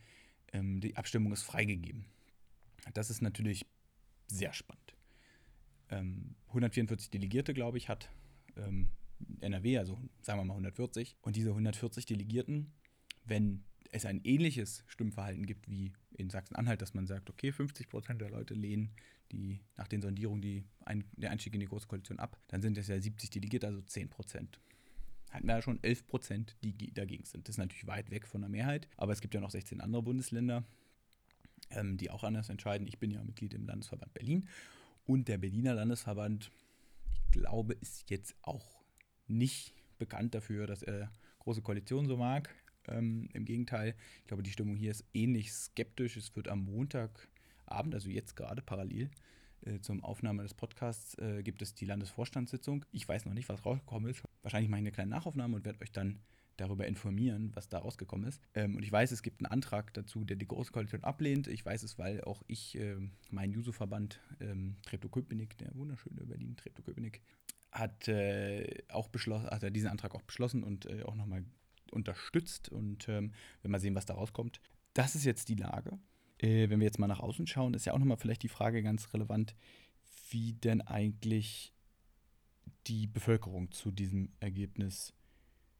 ähm, 0.52 0.80
die 0.80 0.96
Abstimmung 0.96 1.32
ist 1.32 1.42
freigegeben. 1.42 2.04
Das 2.94 3.10
ist 3.10 3.22
natürlich 3.22 3.66
sehr 4.28 4.52
spannend. 4.52 4.94
Ähm, 5.90 6.34
144 6.48 7.10
Delegierte, 7.10 7.54
glaube 7.54 7.78
ich, 7.78 7.88
hat 7.88 8.10
ähm, 8.56 8.90
NRW, 9.40 9.78
also 9.78 9.98
sagen 10.20 10.40
wir 10.40 10.44
mal 10.44 10.54
140. 10.54 11.16
Und 11.22 11.36
diese 11.36 11.50
140 11.50 12.06
Delegierten, 12.06 12.72
wenn 13.28 13.64
es 13.90 14.04
ein 14.04 14.20
ähnliches 14.24 14.84
Stimmverhalten 14.86 15.46
gibt 15.46 15.68
wie 15.68 15.92
in 16.12 16.30
Sachsen-Anhalt, 16.30 16.82
dass 16.82 16.94
man 16.94 17.06
sagt, 17.06 17.30
okay, 17.30 17.52
50 17.52 17.88
Prozent 17.88 18.20
der 18.20 18.30
Leute 18.30 18.54
lehnen 18.54 18.90
die, 19.32 19.60
nach 19.76 19.88
den 19.88 20.02
Sondierungen 20.02 20.42
die 20.42 20.64
ein, 20.84 21.04
der 21.16 21.30
Einstieg 21.30 21.54
in 21.54 21.60
die 21.60 21.66
Großkoalition 21.66 22.18
ab, 22.18 22.38
dann 22.48 22.60
sind 22.62 22.76
es 22.76 22.88
ja 22.88 23.00
70 23.00 23.30
Delegierte, 23.30 23.66
also 23.66 23.80
10 23.80 24.08
Prozent 24.10 24.60
hatten 25.30 25.46
wir 25.46 25.56
ja 25.56 25.62
schon 25.62 25.82
11 25.82 26.06
Prozent, 26.06 26.56
die 26.62 26.92
dagegen 26.92 27.24
sind. 27.24 27.48
Das 27.48 27.54
ist 27.54 27.58
natürlich 27.58 27.86
weit 27.86 28.10
weg 28.10 28.26
von 28.26 28.40
der 28.40 28.50
Mehrheit, 28.50 28.88
aber 28.96 29.12
es 29.12 29.20
gibt 29.20 29.34
ja 29.34 29.40
noch 29.40 29.50
16 29.50 29.80
andere 29.80 30.02
Bundesländer, 30.02 30.64
ähm, 31.70 31.96
die 31.96 32.10
auch 32.10 32.24
anders 32.24 32.48
entscheiden. 32.48 32.86
Ich 32.86 32.98
bin 32.98 33.10
ja 33.10 33.22
Mitglied 33.22 33.54
im 33.54 33.66
Landesverband 33.66 34.14
Berlin 34.14 34.48
und 35.04 35.28
der 35.28 35.38
Berliner 35.38 35.74
Landesverband, 35.74 36.50
ich 37.10 37.30
glaube, 37.30 37.74
ist 37.74 38.10
jetzt 38.10 38.34
auch 38.42 38.82
nicht 39.26 39.74
bekannt 39.98 40.34
dafür, 40.34 40.66
dass 40.66 40.82
er 40.82 41.12
große 41.40 41.62
Koalitionen 41.62 42.08
so 42.08 42.16
mag. 42.16 42.54
Ähm, 42.90 43.28
Im 43.32 43.44
Gegenteil, 43.44 43.94
ich 44.20 44.26
glaube, 44.26 44.42
die 44.42 44.50
Stimmung 44.50 44.76
hier 44.76 44.90
ist 44.90 45.04
ähnlich 45.14 45.52
skeptisch. 45.52 46.16
Es 46.16 46.34
wird 46.36 46.48
am 46.48 46.64
Montagabend, 46.64 47.94
also 47.94 48.08
jetzt 48.08 48.36
gerade 48.36 48.62
parallel, 48.62 49.10
äh, 49.62 49.80
zum 49.80 50.02
Aufnahme 50.04 50.42
des 50.42 50.54
Podcasts 50.54 51.16
äh, 51.18 51.42
gibt 51.42 51.62
es 51.62 51.74
die 51.74 51.84
Landesvorstandssitzung. 51.84 52.84
Ich 52.92 53.08
weiß 53.08 53.24
noch 53.24 53.34
nicht, 53.34 53.48
was 53.48 53.64
rausgekommen 53.64 54.10
ist. 54.10 54.22
Wahrscheinlich 54.42 54.70
mache 54.70 54.80
ich 54.80 54.86
eine 54.86 54.92
kleine 54.92 55.10
Nachaufnahme 55.10 55.56
und 55.56 55.64
werde 55.64 55.80
euch 55.80 55.92
dann 55.92 56.20
darüber 56.56 56.86
informieren, 56.86 57.52
was 57.54 57.68
da 57.68 57.78
rausgekommen 57.78 58.28
ist. 58.28 58.40
Ähm, 58.54 58.76
und 58.76 58.82
ich 58.82 58.92
weiß, 58.92 59.12
es 59.12 59.22
gibt 59.22 59.40
einen 59.40 59.50
Antrag 59.52 59.94
dazu, 59.94 60.24
der 60.24 60.36
die 60.36 60.46
Große 60.46 60.72
Koalition 60.72 61.04
ablehnt. 61.04 61.46
Ich 61.46 61.64
weiß 61.64 61.82
es, 61.82 61.98
weil 61.98 62.22
auch 62.22 62.42
ich, 62.46 62.76
äh, 62.78 62.96
mein 63.30 63.52
Juso-Verband 63.52 64.20
ähm, 64.40 64.76
Treptow-Köpenick, 64.86 65.56
der 65.58 65.74
wunderschöne 65.74 66.24
Berlin 66.26 66.56
Treptow-Köpenick, 66.56 67.20
hat 67.70 68.08
äh, 68.08 68.82
auch 68.88 69.08
beschlossen, 69.08 69.46
hat 69.46 69.62
er 69.62 69.70
diesen 69.70 69.88
Antrag 69.88 70.14
auch 70.14 70.22
beschlossen 70.22 70.64
und 70.64 70.86
äh, 70.86 71.02
auch 71.02 71.14
nochmal 71.14 71.44
unterstützt. 71.92 72.68
Und 72.68 73.08
ähm, 73.08 73.32
wenn 73.62 73.70
wir 73.70 73.80
sehen, 73.80 73.94
was 73.94 74.06
da 74.06 74.14
rauskommt. 74.14 74.60
Das 74.94 75.14
ist 75.14 75.24
jetzt 75.24 75.48
die 75.48 75.54
Lage. 75.54 75.98
Äh, 76.38 76.68
wenn 76.70 76.80
wir 76.80 76.86
jetzt 76.86 76.98
mal 76.98 77.06
nach 77.06 77.20
außen 77.20 77.46
schauen, 77.46 77.74
ist 77.74 77.84
ja 77.84 77.92
auch 77.92 77.98
nochmal 77.98 78.16
vielleicht 78.16 78.42
die 78.42 78.48
Frage 78.48 78.82
ganz 78.82 79.12
relevant, 79.12 79.54
wie 80.30 80.54
denn 80.54 80.80
eigentlich 80.80 81.72
die 82.86 83.06
Bevölkerung 83.06 83.70
zu 83.70 83.90
diesem 83.90 84.30
Ergebnis 84.40 85.14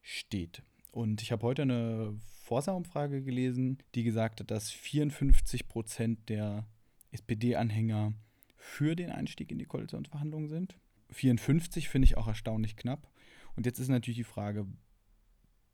steht. 0.03 0.63
Und 0.91 1.23
ich 1.23 1.33
habe 1.33 1.47
heute 1.47 1.63
eine 1.63 2.19
Forsa-Umfrage 2.43 3.23
gelesen, 3.23 3.79
die 3.95 4.05
gesagt 4.05 4.41
hat, 4.41 4.51
dass 4.51 4.71
54 4.71 5.69
Prozent 5.69 6.29
der 6.29 6.67
SPD-Anhänger 7.13 8.15
für 8.57 8.97
den 8.97 9.11
Einstieg 9.11 9.51
in 9.53 9.59
die 9.59 9.65
Koalitionsverhandlungen 9.65 10.49
sind. 10.49 10.79
54 11.11 11.89
finde 11.89 12.07
ich 12.07 12.17
auch 12.17 12.27
erstaunlich 12.27 12.77
knapp. 12.77 13.11
Und 13.55 13.67
jetzt 13.67 13.79
ist 13.79 13.89
natürlich 13.89 14.19
die 14.19 14.25
Frage, 14.25 14.67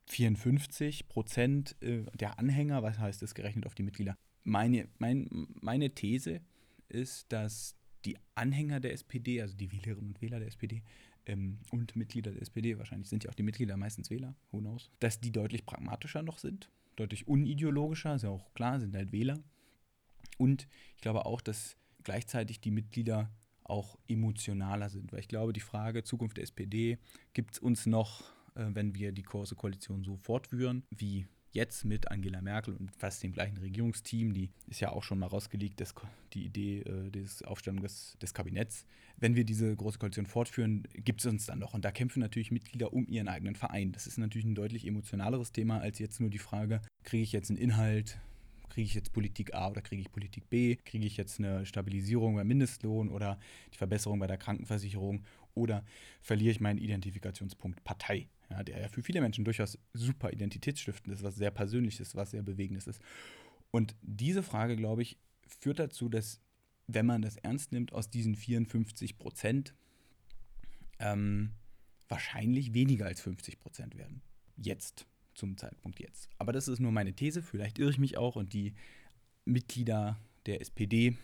54 0.07 1.09
Prozent 1.09 1.77
äh, 1.83 2.05
der 2.15 2.39
Anhänger, 2.39 2.83
was 2.83 2.99
heißt 2.99 3.23
das 3.23 3.35
gerechnet 3.35 3.67
auf 3.67 3.75
die 3.75 3.83
Mitglieder? 3.83 4.17
Meine, 4.45 4.89
mein, 4.99 5.49
meine 5.61 5.91
These 5.91 6.41
ist, 6.89 7.33
dass 7.33 7.77
die 8.05 8.19
Anhänger 8.35 8.81
der 8.81 8.93
SPD, 8.93 9.41
also 9.41 9.57
die 9.57 9.73
Wählerinnen 9.73 10.11
und 10.11 10.23
Wähler 10.23 10.39
der 10.39 10.49
SPD 10.49 10.83
ähm, 11.27 11.59
und 11.71 11.97
Mitglieder 11.97 12.33
der 12.33 12.43
SPD, 12.43 12.79
wahrscheinlich 12.79 13.09
sind 13.09 13.25
ja 13.25 13.31
auch 13.31 13.35
die 13.35 13.43
Mitglieder 13.43 13.77
meistens 13.77 14.11
Wähler, 14.11 14.35
who 14.51 14.59
knows, 14.59 14.91
dass 15.01 15.21
die 15.21 15.33
deutlich 15.33 15.65
pragmatischer 15.65 16.23
noch 16.23 16.39
sind, 16.39 16.71
deutlich 16.97 17.27
unideologischer, 17.27 18.15
ist 18.15 18.23
ja 18.23 18.31
auch 18.31 18.53
klar, 18.55 18.81
sind 18.81 18.95
halt 18.95 19.13
Wähler. 19.13 19.43
Und 20.37 20.67
ich 20.97 21.01
glaube 21.01 21.27
auch, 21.27 21.41
dass 21.41 21.77
gleichzeitig 22.03 22.61
die 22.61 22.71
Mitglieder 22.71 23.31
auch 23.63 23.99
emotionaler 24.09 24.91
sind, 24.91 25.13
weil 25.13 25.21
ich 25.21 25.29
glaube, 25.29 25.53
die 25.53 25.61
Frage 25.61 26.05
Zukunft 26.05 26.37
der 26.37 26.45
SPD 26.45 26.99
gibt 27.33 27.55
es 27.55 27.59
uns 27.59 27.87
noch, 27.87 28.25
wenn 28.55 28.95
wir 28.95 29.13
die 29.13 29.23
Große 29.23 29.55
Koalition 29.55 30.05
so 30.05 30.17
fortführen, 30.17 30.85
wie 30.91 31.27
jetzt 31.55 31.85
mit 31.85 32.11
Angela 32.11 32.43
Merkel 32.43 32.75
und 32.75 32.91
fast 32.97 33.23
dem 33.23 33.33
gleichen 33.33 33.57
Regierungsteam, 33.59 34.35
die 34.35 34.51
ist 34.67 34.81
ja 34.81 34.91
auch 34.91 35.05
schon 35.05 35.21
mal 35.21 35.27
rausgelegt, 35.27 35.81
das, 35.81 35.95
die 36.33 36.45
Idee 36.45 36.81
äh, 36.81 37.11
des 37.11 37.43
Aufstellung 37.43 37.81
des, 37.81 38.17
des 38.21 38.35
Kabinetts. 38.35 38.87
Wenn 39.17 39.37
wir 39.37 39.45
diese 39.45 39.75
große 39.75 39.99
Koalition 39.99 40.27
fortführen, 40.27 40.83
gibt 40.93 41.21
es 41.21 41.27
uns 41.27 41.47
dann 41.47 41.61
noch. 41.61 41.73
Und 41.73 41.85
da 41.85 41.93
kämpfen 41.93 42.19
natürlich 42.19 42.51
Mitglieder 42.51 42.93
um 42.93 43.07
ihren 43.07 43.29
eigenen 43.29 43.55
Verein. 43.55 43.93
Das 43.93 44.09
ist 44.09 44.19
natürlich 44.19 44.45
ein 44.45 44.57
deutlich 44.57 44.85
emotionaleres 44.87 45.53
Thema 45.53 45.79
als 45.79 46.01
jetzt 46.01 46.21
nur 46.21 46.31
die 46.31 46.39
Frage, 46.39 46.83
kriege 47.05 47.23
ich 47.23 47.31
jetzt 47.31 47.51
einen 47.51 47.59
Inhalt, 47.59 48.19
kriege 48.69 48.87
ich 48.87 48.95
jetzt 48.95 49.13
Politik 49.13 49.55
A 49.55 49.69
oder 49.69 49.83
kriege 49.83 50.03
ich 50.03 50.11
Politik 50.11 50.51
B, 50.51 50.75
kriege 50.75 51.07
ich 51.07 51.17
jetzt 51.17 51.39
eine 51.39 51.65
Stabilisierung 51.65 52.35
beim 52.35 52.49
Mindestlohn 52.49 53.09
oder 53.09 53.39
die 53.73 53.79
Verbesserung 53.79 54.19
bei 54.19 54.27
der 54.27 54.39
Krankenversicherung 54.39 55.23
oder 55.55 55.85
verliere 56.21 56.51
ich 56.51 56.61
meinen 56.61 56.79
Identifikationspunkt 56.79 57.85
Partei, 57.85 58.29
ja, 58.51 58.63
der 58.63 58.81
ja 58.81 58.89
für 58.89 59.03
viele 59.03 59.21
Menschen 59.21 59.45
durchaus 59.45 59.79
super 59.93 60.33
identitätsstiftend 60.33 61.15
ist, 61.15 61.23
was 61.23 61.37
sehr 61.37 61.51
Persönliches, 61.51 62.15
was 62.15 62.31
sehr 62.31 62.43
Bewegendes 62.43 62.87
ist. 62.87 63.01
Und 63.71 63.97
diese 64.03 64.43
Frage, 64.43 64.77
glaube 64.77 65.03
ich, 65.03 65.19
führt 65.47 65.79
dazu, 65.79 66.09
dass, 66.09 66.41
wenn 66.87 67.07
man 67.07 67.23
das 67.23 67.37
ernst 67.37 67.73
nimmt, 67.73 67.93
aus 67.93 68.11
diesen 68.11 68.37
54 68.37 69.19
Prozent 69.19 69.75
ähm, 70.99 71.53
wahrscheinlich 72.09 72.75
weniger 72.75 73.07
als 73.07 73.21
50 73.21 73.59
Prozent 73.59 73.97
werden. 73.97 74.23
Jetzt, 74.57 75.07
zum 75.35 75.57
Zeitpunkt 75.57 75.99
jetzt. 76.01 76.29
Aber 76.39 76.53
das 76.53 76.69
ist 76.69 76.79
nur 76.79 76.93
meine 76.93 77.15
These, 77.15 77.43
vielleicht 77.43 77.79
irre 77.79 77.91
ich 77.91 77.99
mich 77.99 78.17
auch 78.17 78.37
und 78.37 78.53
die 78.53 78.75
Mitglieder 79.45 80.21
der 80.47 80.61
SPD 80.61 81.17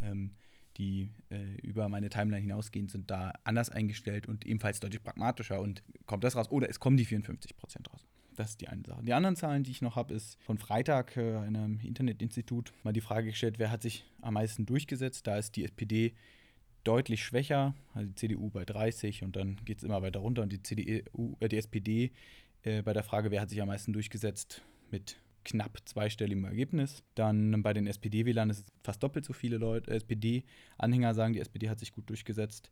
ähm, 0.00 0.34
die 0.76 1.10
äh, 1.30 1.56
über 1.62 1.88
meine 1.88 2.08
Timeline 2.08 2.42
hinausgehen, 2.42 2.88
sind 2.88 3.10
da 3.10 3.32
anders 3.44 3.70
eingestellt 3.70 4.26
und 4.26 4.46
ebenfalls 4.46 4.80
deutlich 4.80 5.02
pragmatischer. 5.02 5.60
Und 5.60 5.82
kommt 6.06 6.24
das 6.24 6.36
raus? 6.36 6.50
Oder 6.50 6.68
es 6.68 6.80
kommen 6.80 6.96
die 6.96 7.04
54 7.04 7.56
Prozent 7.56 7.92
raus. 7.92 8.06
Das 8.36 8.50
ist 8.50 8.60
die 8.60 8.68
eine 8.68 8.82
Sache. 8.86 9.02
Die 9.02 9.12
anderen 9.12 9.36
Zahlen, 9.36 9.62
die 9.62 9.70
ich 9.70 9.82
noch 9.82 9.96
habe, 9.96 10.14
ist 10.14 10.40
von 10.42 10.58
Freitag 10.58 11.16
äh, 11.16 11.36
einem 11.36 11.80
Internetinstitut 11.80 12.72
mal 12.82 12.92
die 12.92 13.00
Frage 13.00 13.28
gestellt, 13.28 13.58
wer 13.58 13.70
hat 13.70 13.82
sich 13.82 14.04
am 14.22 14.34
meisten 14.34 14.64
durchgesetzt. 14.66 15.26
Da 15.26 15.36
ist 15.36 15.56
die 15.56 15.64
SPD 15.64 16.14
deutlich 16.84 17.24
schwächer, 17.24 17.74
also 17.94 18.08
die 18.08 18.14
CDU 18.14 18.50
bei 18.50 18.64
30 18.64 19.22
und 19.22 19.36
dann 19.36 19.56
geht 19.64 19.78
es 19.78 19.84
immer 19.84 20.02
weiter 20.02 20.20
runter 20.20 20.42
und 20.42 20.52
die, 20.52 20.62
CDU, 20.62 21.36
äh, 21.40 21.48
die 21.48 21.58
SPD 21.58 22.10
äh, 22.62 22.82
bei 22.82 22.92
der 22.92 23.02
Frage, 23.02 23.30
wer 23.30 23.40
hat 23.40 23.50
sich 23.50 23.60
am 23.60 23.68
meisten 23.68 23.92
durchgesetzt, 23.92 24.62
mit 24.90 25.16
knapp 25.44 25.78
zweistelligem 25.84 26.44
Ergebnis. 26.44 27.02
Dann 27.14 27.62
bei 27.62 27.72
den 27.72 27.86
SPD-Wählern 27.86 28.50
ist 28.50 28.58
es 28.58 28.72
fast 28.82 29.02
doppelt 29.02 29.24
so 29.24 29.32
viele 29.32 29.58
Leute, 29.58 29.90
äh, 29.90 29.96
SPD-Anhänger 29.96 31.14
sagen, 31.14 31.32
die 31.32 31.40
SPD 31.40 31.68
hat 31.68 31.78
sich 31.78 31.92
gut 31.92 32.08
durchgesetzt 32.08 32.70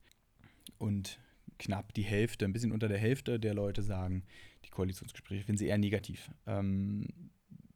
und 0.78 1.18
knapp 1.58 1.92
die 1.94 2.02
Hälfte, 2.02 2.44
ein 2.44 2.52
bisschen 2.52 2.72
unter 2.72 2.88
der 2.88 2.98
Hälfte 2.98 3.38
der 3.38 3.54
Leute 3.54 3.82
sagen, 3.82 4.24
die 4.64 4.70
Koalitionsgespräche 4.70 5.44
finden 5.44 5.58
sie 5.58 5.66
eher 5.66 5.78
negativ. 5.78 6.30
Ähm, 6.46 7.06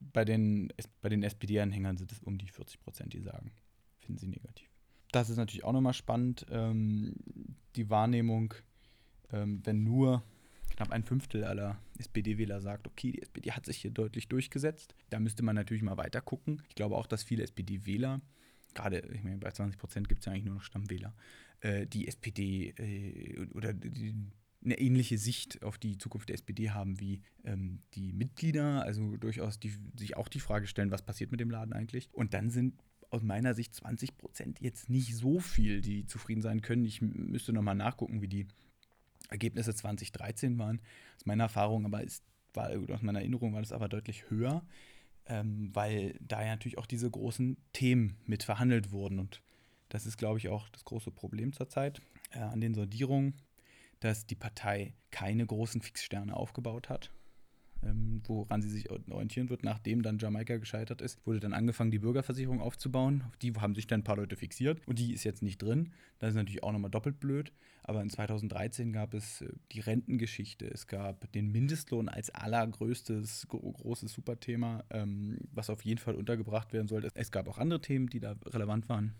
bei 0.00 0.24
den, 0.24 0.72
bei 1.02 1.09
den 1.09 1.22
SPD-Anhängern 1.22 1.96
sind 1.96 2.12
es 2.12 2.20
um 2.20 2.38
die 2.38 2.48
40 2.48 2.80
Prozent, 2.80 3.12
die 3.12 3.20
sagen, 3.20 3.52
finden 3.98 4.18
sie 4.18 4.28
negativ. 4.28 4.68
Das 5.12 5.30
ist 5.30 5.37
natürlich 5.37 5.64
auch 5.64 5.72
nochmal 5.72 5.92
spannend, 5.92 6.46
ähm, 6.50 7.14
die 7.76 7.90
Wahrnehmung, 7.90 8.54
ähm, 9.33 9.61
wenn 9.64 9.85
nur 9.85 10.22
knapp 10.76 10.90
ein 10.90 11.04
Fünftel 11.04 11.44
aller 11.44 11.78
SPD-Wähler 11.98 12.60
sagt, 12.60 12.87
okay, 12.87 13.12
die 13.12 13.22
SPD 13.22 13.52
hat 13.52 13.66
sich 13.66 13.78
hier 13.78 13.90
deutlich 13.90 14.28
durchgesetzt. 14.28 14.94
Da 15.10 15.20
müsste 15.20 15.42
man 15.42 15.54
natürlich 15.54 15.82
mal 15.82 15.96
weiter 15.96 16.20
gucken. 16.20 16.62
Ich 16.68 16.74
glaube 16.74 16.96
auch, 16.96 17.06
dass 17.06 17.22
viele 17.22 17.44
SPD-Wähler, 17.44 18.20
gerade 18.74 19.00
ich 19.12 19.22
meine, 19.22 19.38
bei 19.38 19.50
20 19.50 19.78
Prozent 19.78 20.08
gibt 20.08 20.20
es 20.20 20.26
ja 20.26 20.32
eigentlich 20.32 20.44
nur 20.44 20.54
noch 20.56 20.62
Stammwähler, 20.62 21.14
äh, 21.60 21.87
die 21.87 22.08
SPD 22.08 22.74
äh, 22.78 23.46
oder 23.54 23.72
die, 23.72 24.14
eine 24.64 24.78
ähnliche 24.78 25.18
Sicht 25.18 25.62
auf 25.62 25.78
die 25.78 25.98
Zukunft 25.98 26.28
der 26.28 26.34
SPD 26.34 26.70
haben 26.70 26.98
wie 26.98 27.20
ähm, 27.44 27.80
die 27.94 28.12
Mitglieder, 28.12 28.82
also 28.82 29.16
durchaus 29.16 29.60
die, 29.60 29.72
sich 29.96 30.16
auch 30.16 30.28
die 30.28 30.40
Frage 30.40 30.66
stellen, 30.66 30.90
was 30.90 31.02
passiert 31.02 31.30
mit 31.30 31.40
dem 31.40 31.50
Laden 31.50 31.72
eigentlich. 31.72 32.08
Und 32.12 32.34
dann 32.34 32.50
sind 32.50 32.74
aus 33.10 33.22
meiner 33.22 33.54
Sicht 33.54 33.74
20 33.74 34.16
Prozent 34.16 34.60
jetzt 34.60 34.90
nicht 34.90 35.14
so 35.14 35.38
viel, 35.38 35.80
die 35.80 36.06
zufrieden 36.06 36.42
sein 36.42 36.62
können. 36.62 36.84
Ich 36.84 37.00
müsste 37.00 37.52
nochmal 37.52 37.76
nachgucken, 37.76 38.22
wie 38.22 38.28
die 38.28 38.48
Ergebnisse 39.28 39.74
2013 39.74 40.58
waren. 40.58 40.80
Aus 41.16 41.26
meiner 41.26 41.44
Erfahrung, 41.44 41.84
aber 41.84 42.02
ist, 42.02 42.24
war, 42.52 42.70
aus 42.70 43.02
meiner 43.02 43.20
Erinnerung 43.20 43.54
war 43.54 43.62
das 43.62 43.72
aber 43.72 43.88
deutlich 43.88 44.30
höher, 44.30 44.64
ähm, 45.26 45.70
weil 45.72 46.16
da 46.20 46.42
ja 46.42 46.50
natürlich 46.50 46.78
auch 46.78 46.87
diese 46.87 47.10
großen 47.10 47.56
Themen 47.72 48.16
mit 48.26 48.42
verhandelt 48.42 48.92
wurden. 48.92 49.18
Und 49.18 49.42
das 49.88 50.06
ist, 50.06 50.16
glaube 50.16 50.38
ich, 50.38 50.48
auch 50.48 50.68
das 50.70 50.84
große 50.84 51.10
Problem 51.10 51.52
zurzeit 51.52 52.00
äh, 52.32 52.38
an 52.38 52.60
den 52.60 52.74
Sondierungen, 52.74 53.34
dass 54.00 54.26
die 54.26 54.34
Partei 54.34 54.94
keine 55.10 55.46
großen 55.46 55.80
Fixsterne 55.80 56.37
aufgebaut 56.37 56.88
hat 56.88 57.10
ähm, 57.85 58.23
woran 58.27 58.62
sie 58.62 58.70
sich 58.70 58.90
orientieren 58.90 59.51
wird. 59.51 59.62
Nachdem 59.62 60.03
dann 60.03 60.18
Jamaika 60.18 60.57
gescheitert 60.57 61.03
ist, 61.03 61.25
wurde 61.27 61.40
dann 61.40 61.53
angefangen, 61.53 61.90
die 61.90 61.99
Bürgerversicherung 61.99 62.61
aufzubauen. 62.61 63.25
Auf 63.29 63.37
die 63.37 63.53
haben 63.55 63.75
sich 63.75 63.87
dann 63.87 64.01
ein 64.01 64.05
paar 64.05 64.16
Leute 64.16 64.37
fixiert 64.37 64.81
und 64.87 64.99
die 64.99 65.12
ist 65.12 65.25
jetzt 65.25 65.42
nicht 65.42 65.62
drin. 65.62 65.92
Das 66.18 66.31
ist 66.31 66.37
natürlich 66.37 66.62
auch 66.62 66.73
nochmal 66.73 66.90
doppelt 66.90 67.20
blöd. 67.20 67.53
Aber 67.83 68.01
in 68.01 68.09
2013 68.09 68.92
gab 68.92 69.12
es 69.12 69.42
äh, 69.42 69.53
die 69.73 69.81
Rentengeschichte, 69.81 70.66
es 70.66 70.87
gab 70.87 71.31
den 71.33 71.53
Mindestlohn 71.53 72.09
als 72.09 72.31
allergrößtes, 72.31 73.47
großes 73.49 74.12
Superthema, 74.12 74.85
ähm, 74.90 75.38
was 75.53 75.68
auf 75.68 75.85
jeden 75.85 75.99
Fall 75.99 76.14
untergebracht 76.14 76.73
werden 76.73 76.88
sollte. 76.88 77.09
Es 77.14 77.31
gab 77.31 77.47
auch 77.47 77.59
andere 77.59 77.81
Themen, 77.81 78.09
die 78.09 78.20
da 78.20 78.37
relevant 78.47 78.88
waren. 78.88 79.14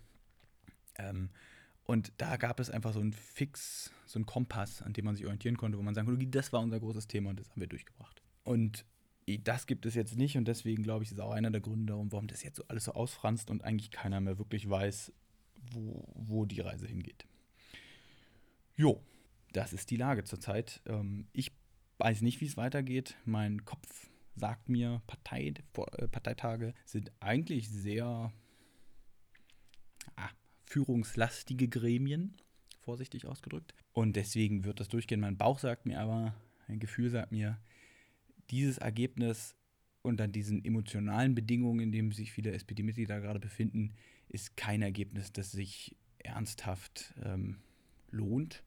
Ähm, 0.99 1.29
und 1.85 2.13
da 2.17 2.37
gab 2.37 2.61
es 2.61 2.71
einfach 2.71 2.95
so 2.95 3.01
einen 3.01 3.13
Fix, 3.13 3.93
so 4.07 4.19
einen 4.19 4.27
Kompass, 4.27 4.81
an 4.81 4.95
dem 4.95 5.05
man 5.05 5.17
sich 5.17 5.27
orientieren 5.27 5.59
konnte, 5.59 5.77
wo 5.77 5.83
man 5.83 5.95
sagen 5.95 6.07
konnte, 6.07 6.27
das 6.27 6.53
war 6.53 6.61
unser 6.61 6.81
großes 6.81 7.07
Thema 7.07 7.31
und 7.31 7.41
das 7.41 7.51
haben 7.51 7.61
wir 7.61 7.69
durchgebracht. 7.69 8.14
Und 8.45 8.85
das 9.43 9.67
gibt 9.67 9.87
es 9.87 9.95
jetzt 9.95 10.17
nicht 10.17 10.37
und 10.37 10.47
deswegen 10.47 10.83
glaube 10.83 11.05
ich, 11.05 11.11
ist 11.11 11.21
auch 11.21 11.33
einer 11.33 11.51
der 11.51 11.63
Gründe 11.63 11.95
warum 11.95 12.27
das 12.27 12.43
jetzt 12.43 12.57
so 12.57 12.65
alles 12.69 12.85
so 12.85 12.93
ausfranst 12.93 13.51
und 13.51 13.65
eigentlich 13.65 13.91
keiner 13.91 14.21
mehr 14.21 14.39
wirklich 14.39 14.69
weiß, 14.69 15.13
wo, 15.73 16.07
wo 16.15 16.45
die 16.45 16.61
Reise 16.61 16.87
hingeht. 16.87 17.27
Jo, 18.77 19.01
das 19.53 19.73
ist 19.73 19.91
die 19.91 19.97
Lage 19.97 20.25
zurzeit. 20.25 20.83
Ähm, 20.87 21.29
ich 21.33 21.53
weiß 21.99 22.23
nicht, 22.23 22.41
wie 22.41 22.47
es 22.47 22.57
weitergeht. 22.57 23.17
Mein 23.25 23.65
Kopf 23.65 24.11
sagt 24.37 24.69
mir, 24.69 25.01
Partei, 25.07 25.47
äh, 25.47 26.09
Parteitage 26.09 26.75
sind 26.85 27.13
eigentlich 27.21 27.71
sehr 27.71 28.33
ah, 30.17 30.31
führungslastige 30.67 31.69
Gremien, 31.69 32.37
vorsichtig 32.81 33.27
ausgedrückt. 33.27 33.75
Und 33.93 34.17
deswegen 34.17 34.65
wird 34.65 34.81
das 34.81 34.89
durchgehen. 34.89 35.21
Mein 35.21 35.39
Bauch 35.39 35.61
sagt 35.61 35.87
mir 35.87 36.01
aber, 36.01 36.35
mein 36.67 36.81
Gefühl 36.81 37.11
sagt 37.11 37.31
mir, 37.31 37.59
dieses 38.51 38.79
Ergebnis 38.79 39.57
unter 40.03 40.29
diesen 40.29 40.65
emotionalen 40.65 41.35
Bedingungen, 41.35 41.81
in 41.81 41.93
denen 41.93 42.13
sich 42.13 42.33
viele 42.33 42.53
SPD-Mitglieder 42.53 43.21
gerade 43.21 43.41
befinden, 43.41 43.95
ist 44.29 44.57
kein 44.57 44.83
Ergebnis, 44.83 45.33
das 45.33 45.53
sich 45.53 45.97
ernsthaft 46.19 47.15
ähm, 47.25 47.59
lohnt. 48.11 48.63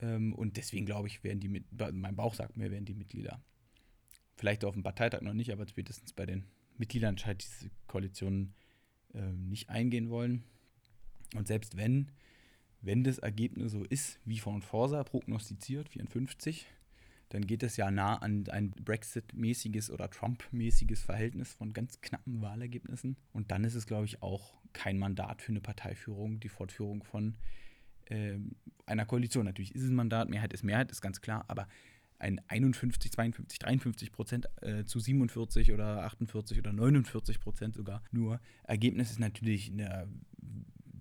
Ähm, 0.00 0.32
und 0.34 0.56
deswegen 0.56 0.86
glaube 0.86 1.08
ich, 1.08 1.22
werden 1.22 1.40
die, 1.40 1.62
mein 1.92 2.16
Bauch 2.16 2.34
sagt 2.34 2.56
mir, 2.56 2.70
werden 2.70 2.84
die 2.84 2.94
Mitglieder, 2.94 3.42
vielleicht 4.36 4.64
auf 4.64 4.74
dem 4.74 4.82
Parteitag 4.82 5.20
noch 5.20 5.34
nicht, 5.34 5.52
aber 5.52 5.66
spätestens 5.66 6.12
bei 6.12 6.24
den 6.26 6.44
Mitgliedern 6.78 7.18
scheint 7.18 7.42
diese 7.42 7.70
Koalition 7.86 8.54
äh, 9.14 9.32
nicht 9.32 9.68
eingehen 9.68 10.10
wollen. 10.10 10.44
Und 11.34 11.46
selbst 11.46 11.76
wenn, 11.76 12.10
wenn 12.80 13.04
das 13.04 13.18
Ergebnis 13.18 13.72
so 13.72 13.84
ist, 13.84 14.20
wie 14.24 14.38
von 14.38 14.62
Forsa 14.62 15.02
prognostiziert, 15.04 15.88
54, 15.88 16.66
dann 17.30 17.46
geht 17.46 17.62
es 17.62 17.76
ja 17.76 17.90
nah 17.90 18.16
an 18.16 18.48
ein 18.48 18.70
Brexit-mäßiges 18.70 19.90
oder 19.90 20.10
Trump-mäßiges 20.10 21.02
Verhältnis 21.02 21.52
von 21.52 21.72
ganz 21.72 22.00
knappen 22.00 22.40
Wahlergebnissen. 22.40 23.16
Und 23.32 23.50
dann 23.50 23.64
ist 23.64 23.74
es, 23.74 23.86
glaube 23.86 24.06
ich, 24.06 24.22
auch 24.22 24.54
kein 24.72 24.98
Mandat 24.98 25.42
für 25.42 25.52
eine 25.52 25.60
Parteiführung, 25.60 26.40
die 26.40 26.48
Fortführung 26.48 27.02
von 27.02 27.36
äh, 28.06 28.38
einer 28.86 29.04
Koalition. 29.04 29.44
Natürlich 29.44 29.74
ist 29.74 29.82
es 29.82 29.90
ein 29.90 29.94
Mandat, 29.94 30.30
Mehrheit 30.30 30.52
ist 30.52 30.62
Mehrheit, 30.62 30.90
ist 30.90 31.02
ganz 31.02 31.20
klar, 31.20 31.44
aber 31.48 31.68
ein 32.18 32.40
51, 32.48 33.12
52, 33.12 33.58
53 33.58 34.12
Prozent 34.12 34.48
äh, 34.62 34.84
zu 34.84 34.98
47 34.98 35.72
oder 35.72 36.04
48 36.04 36.58
oder 36.58 36.72
49 36.72 37.40
Prozent 37.40 37.74
sogar 37.74 38.02
nur. 38.10 38.40
Ergebnis 38.64 39.10
ist 39.10 39.20
natürlich 39.20 39.70
eine 39.70 40.08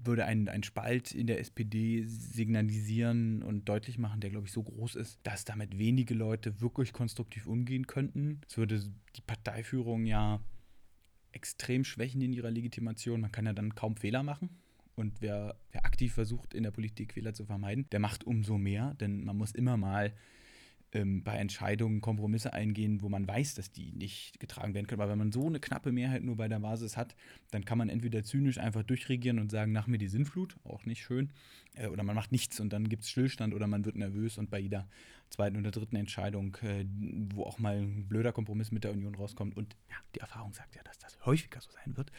würde 0.08 0.26
ein, 0.26 0.50
ein 0.50 0.63
Spalt 0.63 1.12
in 1.12 1.28
der 1.28 1.39
SPD 1.39 2.04
signalisieren 2.06 3.43
und 3.43 3.70
deutlich 3.70 3.98
machen, 3.98 4.20
der, 4.20 4.32
glaube 4.32 4.48
ich, 4.48 4.54
so 4.54 4.63
groß 4.63 4.96
ist, 4.96 5.20
dass 5.24 5.46
damit 5.46 5.78
wenige 5.78 6.13
Leute 6.13 6.62
wirklich 6.62 6.93
konstruktiv 6.93 7.46
umgehen 7.46 7.86
könnten. 7.86 8.41
Es 8.48 8.58
würde 8.58 8.82
die 9.15 9.22
Parteiführung 9.22 10.06
ja 10.06 10.41
extrem 11.32 11.84
schwächen 11.84 12.22
in 12.22 12.34
ihrer 12.34 12.50
Legitimation. 12.50 13.22
Man 13.22 13.32
kann 13.32 13.46
ja 13.46 13.54
dann 13.54 13.76
kaum 13.76 13.96
Fehler 13.96 14.24
machen. 14.24 14.50
Und 14.96 15.22
wer, 15.22 15.56
wer 15.72 15.86
aktiv 15.86 16.13
versucht, 16.13 16.56
in 16.56 16.63
der 16.63 16.72
Politik 16.72 17.13
Fehler 17.13 17.34
zu 17.34 17.46
vermeiden, 17.46 17.88
der 17.91 18.00
macht 18.00 18.24
umso 18.24 18.58
mehr, 18.58 18.96
denn 18.96 19.24
man 19.24 19.38
muss 19.38 19.52
immer 19.52 19.78
mal 19.78 20.13
ähm, 20.93 21.23
bei 21.23 21.36
Entscheidungen 21.36 22.02
Kompromisse 22.02 22.54
eingehen, 22.54 23.02
wo 23.02 23.10
man 23.10 23.28
weiß, 23.28 23.56
dass 23.56 23.71
die 23.71 23.91
nicht 23.91 24.39
getragen 24.39 24.73
werden 24.73 24.88
können. 24.88 25.02
Aber 25.02 25.12
wenn 25.12 25.17
man 25.17 25.32
so 25.32 25.45
eine 25.47 25.60
knappe 25.60 25.91
Mehrheit 25.91 26.23
nur 26.23 26.38
bei 26.38 26.47
der 26.47 26.60
Basis 26.60 26.95
hat, 26.95 27.15
dann 27.52 27.65
kann 27.65 27.78
man 27.78 27.89
entweder 27.89 28.23
zynisch 28.23 28.58
einfach 28.58 28.84
durchregieren 28.84 29.39
und 29.39 29.52
sagen, 29.52 29.71
nach 29.71 29.88
mir 29.88 29.97
die 29.97 30.08
Sinnflut, 30.08 30.56
auch 30.63 30.86
nicht 30.86 31.04
schön, 31.04 31.32
äh, 31.76 31.88
oder 31.88 32.04
man 32.04 32.15
macht 32.15 32.32
nichts 32.32 32.60
und 32.60 32.71
dann 32.71 32.89
gibt 32.89 33.04
es 33.04 33.10
Stillstand 33.10 33.54
oder 33.54 33.67
man 33.67 33.86
wird 33.86 33.97
nervös 33.97 34.38
und 34.38 34.50
bei 34.50 34.60
jeder 34.60 34.88
zweiten 35.30 35.58
oder 35.58 35.72
dritten 35.72 35.96
Entscheidung, 35.96 36.56
äh, 36.62 36.86
wo 37.34 37.44
auch 37.44 37.60
mal 37.60 37.78
ein 37.78 38.08
blöder 38.08 38.32
Kompromiss 38.32 38.72
mit 38.72 38.84
der 38.84 38.92
Union 38.92 39.16
rauskommt 39.16 39.56
und 39.56 39.76
ja, 39.90 39.96
die 40.16 40.20
Erfahrung 40.20 40.54
sagt 40.54 40.76
ja, 40.76 40.84
dass 40.84 40.98
das 40.98 41.26
häufiger 41.26 41.62
so 41.62 41.70
sein 41.72 41.98
wird, 41.98 42.12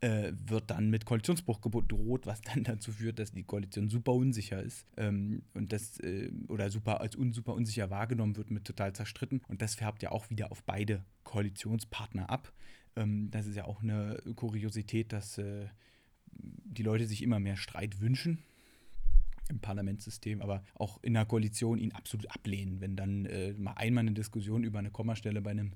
äh, 0.00 0.32
wird 0.46 0.70
dann 0.70 0.90
mit 0.90 1.04
Koalitionsbruch 1.04 1.60
gedroht, 1.60 2.26
was 2.26 2.40
dann 2.42 2.64
dazu 2.64 2.92
führt, 2.92 3.18
dass 3.18 3.32
die 3.32 3.44
Koalition 3.44 3.88
super 3.88 4.12
unsicher 4.12 4.62
ist 4.62 4.86
ähm, 4.96 5.42
und 5.54 5.72
das 5.72 5.98
äh, 6.00 6.30
oder 6.48 6.70
super 6.70 7.00
als 7.00 7.16
un, 7.16 7.32
super 7.32 7.54
unsicher 7.54 7.90
wahrgenommen 7.90 8.36
wird 8.36 8.50
mit 8.50 8.64
total 8.64 8.92
zerstritten 8.92 9.42
und 9.48 9.62
das 9.62 9.74
färbt 9.74 10.02
ja 10.02 10.12
auch 10.12 10.30
wieder 10.30 10.52
auf 10.52 10.62
beide 10.64 11.04
Koalitionspartner 11.24 12.30
ab. 12.30 12.52
Ähm, 12.96 13.30
das 13.30 13.46
ist 13.46 13.56
ja 13.56 13.64
auch 13.64 13.82
eine 13.82 14.20
Kuriosität, 14.36 15.12
dass 15.12 15.38
äh, 15.38 15.66
die 16.34 16.82
Leute 16.82 17.06
sich 17.06 17.22
immer 17.22 17.38
mehr 17.38 17.56
Streit 17.56 18.00
wünschen 18.00 18.42
im 19.48 19.60
Parlamentssystem, 19.60 20.40
aber 20.40 20.64
auch 20.74 21.02
in 21.02 21.14
der 21.14 21.26
Koalition 21.26 21.78
ihn 21.78 21.92
absolut 21.92 22.30
ablehnen. 22.30 22.80
Wenn 22.80 22.96
dann 22.96 23.26
äh, 23.26 23.52
mal 23.54 23.72
einmal 23.72 24.02
eine 24.02 24.12
Diskussion 24.12 24.64
über 24.64 24.78
eine 24.78 24.90
Kommastelle 24.90 25.40
bei 25.42 25.50
einer 25.50 25.70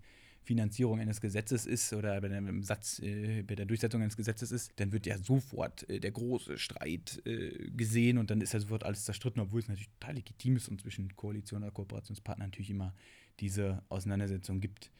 Finanzierung 0.46 1.00
eines 1.00 1.20
Gesetzes 1.20 1.66
ist 1.66 1.92
oder 1.92 2.20
bei 2.20 2.28
einem 2.28 2.62
Satz, 2.62 3.00
äh, 3.00 3.42
bei 3.42 3.56
der 3.56 3.66
Durchsetzung 3.66 4.00
eines 4.00 4.16
Gesetzes 4.16 4.52
ist, 4.52 4.72
dann 4.76 4.92
wird 4.92 5.04
ja 5.06 5.18
sofort 5.18 5.88
äh, 5.90 5.98
der 5.98 6.12
große 6.12 6.56
Streit 6.56 7.20
äh, 7.26 7.70
gesehen 7.70 8.16
und 8.16 8.30
dann 8.30 8.40
ist 8.40 8.52
ja 8.52 8.60
sofort 8.60 8.84
alles 8.84 9.04
zerstritten, 9.04 9.42
obwohl 9.42 9.60
es 9.60 9.68
natürlich 9.68 9.90
total 9.98 10.14
legitim 10.14 10.56
ist 10.56 10.68
und 10.68 10.80
zwischen 10.80 11.14
Koalition 11.16 11.62
oder 11.62 11.72
Kooperationspartnern 11.72 12.48
natürlich 12.48 12.70
immer 12.70 12.94
diese 13.40 13.82
Auseinandersetzung 13.88 14.60
gibt. 14.60 14.92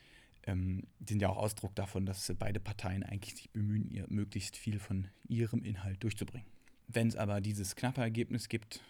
Ähm, 0.49 0.85
sind 1.09 1.23
ja 1.23 1.29
auch 1.29 1.39
Ausdruck 1.39 1.75
davon, 1.77 2.07
dass 2.07 2.33
beide 2.39 2.61
Parteien 2.61 3.05
eigentlich 3.05 3.37
sich 3.37 3.51
bemühen, 3.51 3.89
ihr 3.89 4.07
möglichst 4.09 4.57
viel 4.57 4.79
von 4.79 5.09
ihrem 5.29 5.63
Inhalt 5.63 6.03
durchzubringen. 6.03 6.56
Wenn 6.89 7.09
es 7.09 7.17
aber 7.17 7.41
dieses 7.41 7.77
knappe 7.77 8.01
Ergebnis 8.01 8.49
gibt, 8.49 8.83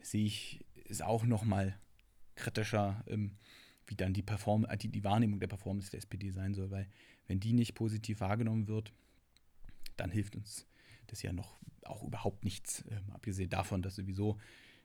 sehe 0.00 0.26
ich 0.26 0.64
es 0.88 1.00
auch 1.02 1.24
noch 1.24 1.44
mal 1.44 1.78
kritischer, 2.36 3.02
ähm, 3.06 3.36
wie 3.86 3.96
dann 3.96 4.12
die, 4.12 4.22
Perform 4.22 4.64
äh, 4.68 4.76
die, 4.76 4.88
die 4.88 5.04
Wahrnehmung 5.04 5.40
der 5.40 5.48
Performance 5.48 5.90
der 5.90 5.98
SPD 5.98 6.30
sein 6.30 6.54
soll, 6.54 6.70
weil 6.70 6.88
wenn 7.26 7.40
die 7.40 7.52
nicht 7.52 7.74
positiv 7.74 8.20
wahrgenommen 8.20 8.68
wird, 8.68 8.92
dann 9.96 10.10
hilft 10.10 10.36
uns 10.36 10.66
das 11.06 11.22
ja 11.22 11.32
noch 11.32 11.58
auch 11.84 12.02
überhaupt 12.02 12.44
nichts, 12.44 12.84
ähm, 12.90 13.10
abgesehen 13.12 13.50
davon, 13.50 13.82
dass 13.82 13.96
sowieso 13.96 14.38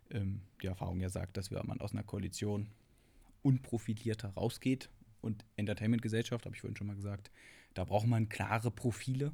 ähm, 0.09 0.41
die 0.61 0.67
Erfahrung 0.67 0.99
ja 0.99 1.09
sagt, 1.09 1.37
dass 1.37 1.51
wenn 1.51 1.65
man 1.65 1.79
aus 1.79 1.93
einer 1.93 2.03
Koalition 2.03 2.69
unprofilierter 3.41 4.29
rausgeht 4.29 4.89
und 5.21 5.45
Entertainment-Gesellschaft, 5.55 6.45
habe 6.45 6.55
ich 6.55 6.61
vorhin 6.61 6.75
schon 6.75 6.87
mal 6.87 6.95
gesagt, 6.95 7.31
da 7.73 7.85
braucht 7.85 8.07
man 8.07 8.27
klare 8.27 8.71
Profile 8.71 9.33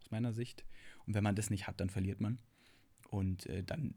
aus 0.00 0.10
meiner 0.10 0.32
Sicht. 0.32 0.64
Und 1.06 1.14
wenn 1.14 1.24
man 1.24 1.36
das 1.36 1.50
nicht 1.50 1.66
hat, 1.66 1.80
dann 1.80 1.90
verliert 1.90 2.20
man. 2.20 2.38
Und 3.10 3.46
äh, 3.46 3.62
dann, 3.62 3.94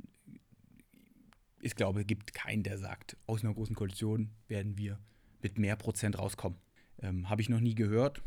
ich 1.60 1.76
glaube, 1.76 2.06
gibt 2.06 2.34
keinen, 2.34 2.64
der 2.64 2.78
sagt, 2.78 3.18
aus 3.26 3.44
einer 3.44 3.54
großen 3.54 3.76
Koalition 3.76 4.30
werden 4.48 4.78
wir 4.78 5.00
mit 5.42 5.58
mehr 5.58 5.76
Prozent 5.76 6.18
rauskommen. 6.18 6.60
Ähm, 7.02 7.30
habe 7.30 7.42
ich 7.42 7.50
noch 7.50 7.60
nie 7.60 7.76
gehört. 7.76 8.22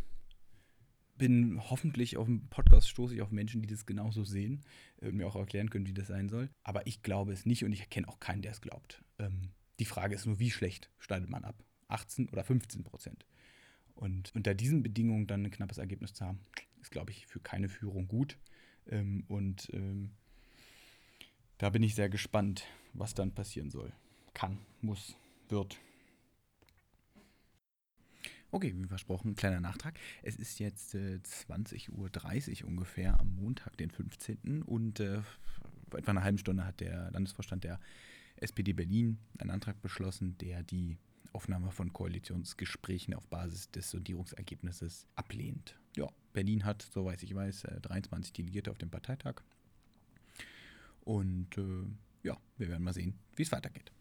Bin 1.16 1.60
hoffentlich 1.70 2.16
auf 2.16 2.26
dem 2.26 2.48
Podcast 2.48 2.88
stoße 2.88 3.14
ich 3.14 3.22
auf 3.22 3.30
Menschen, 3.30 3.62
die 3.62 3.68
das 3.68 3.86
genauso 3.86 4.24
sehen 4.24 4.62
äh, 5.00 5.12
mir 5.12 5.26
auch 5.26 5.36
erklären 5.36 5.70
können, 5.70 5.86
wie 5.86 5.94
das 5.94 6.08
sein 6.08 6.28
soll. 6.28 6.48
Aber 6.64 6.86
ich 6.86 7.02
glaube 7.02 7.32
es 7.32 7.46
nicht 7.46 7.64
und 7.64 7.72
ich 7.72 7.88
kenne 7.90 8.08
auch 8.08 8.18
keinen, 8.18 8.42
der 8.42 8.52
es 8.52 8.60
glaubt. 8.60 9.04
Ähm, 9.18 9.50
die 9.78 9.84
Frage 9.84 10.14
ist 10.14 10.26
nur, 10.26 10.38
wie 10.38 10.50
schlecht 10.50 10.90
schneidet 10.98 11.30
man 11.30 11.44
ab? 11.44 11.62
18 11.88 12.30
oder 12.30 12.44
15 12.44 12.82
Prozent? 12.82 13.26
Und 13.94 14.34
unter 14.34 14.54
diesen 14.54 14.82
Bedingungen 14.82 15.26
dann 15.26 15.44
ein 15.44 15.50
knappes 15.50 15.78
Ergebnis 15.78 16.14
zu 16.14 16.24
haben, 16.24 16.40
ist, 16.80 16.90
glaube 16.90 17.12
ich, 17.12 17.26
für 17.26 17.40
keine 17.40 17.68
Führung 17.68 18.08
gut. 18.08 18.38
Ähm, 18.88 19.24
und 19.28 19.70
ähm, 19.72 20.10
da 21.58 21.70
bin 21.70 21.82
ich 21.82 21.94
sehr 21.94 22.08
gespannt, 22.08 22.64
was 22.92 23.14
dann 23.14 23.32
passieren 23.32 23.70
soll. 23.70 23.92
Kann, 24.34 24.58
muss, 24.80 25.16
wird. 25.48 25.78
Okay, 28.50 28.74
wie 28.76 28.86
versprochen, 28.86 29.34
kleiner 29.34 29.60
Nachtrag. 29.60 29.98
Es 30.22 30.36
ist 30.36 30.58
jetzt 30.58 30.94
äh, 30.94 31.20
20.30 31.24 32.62
Uhr 32.62 32.68
ungefähr 32.68 33.18
am 33.18 33.34
Montag, 33.36 33.76
den 33.78 33.90
15. 33.90 34.62
Und 34.62 35.00
äh, 35.00 35.22
vor 35.88 35.98
etwa 35.98 36.10
einer 36.10 36.22
halben 36.22 36.38
Stunde 36.38 36.66
hat 36.66 36.80
der 36.80 37.10
Landesvorstand 37.12 37.64
der 37.64 37.80
SPD 38.36 38.72
Berlin 38.72 39.18
einen 39.38 39.50
Antrag 39.50 39.80
beschlossen, 39.80 40.36
der 40.38 40.62
die 40.62 40.98
Aufnahme 41.32 41.70
von 41.70 41.92
Koalitionsgesprächen 41.92 43.14
auf 43.14 43.26
Basis 43.28 43.70
des 43.70 43.90
Sondierungsergebnisses 43.90 45.06
ablehnt. 45.14 45.78
Berlin 46.32 46.64
hat, 46.64 46.82
soweit 46.82 47.22
ich 47.22 47.34
weiß, 47.34 47.66
23 47.82 48.30
äh, 48.30 48.36
Delegierte 48.36 48.70
auf 48.70 48.78
dem 48.78 48.90
Parteitag. 48.90 49.42
Und 51.04 51.56
äh, 51.58 51.84
ja, 52.22 52.36
wir 52.56 52.68
werden 52.68 52.84
mal 52.84 52.94
sehen, 52.94 53.14
wie 53.36 53.42
es 53.42 53.52
weitergeht. 53.52 53.92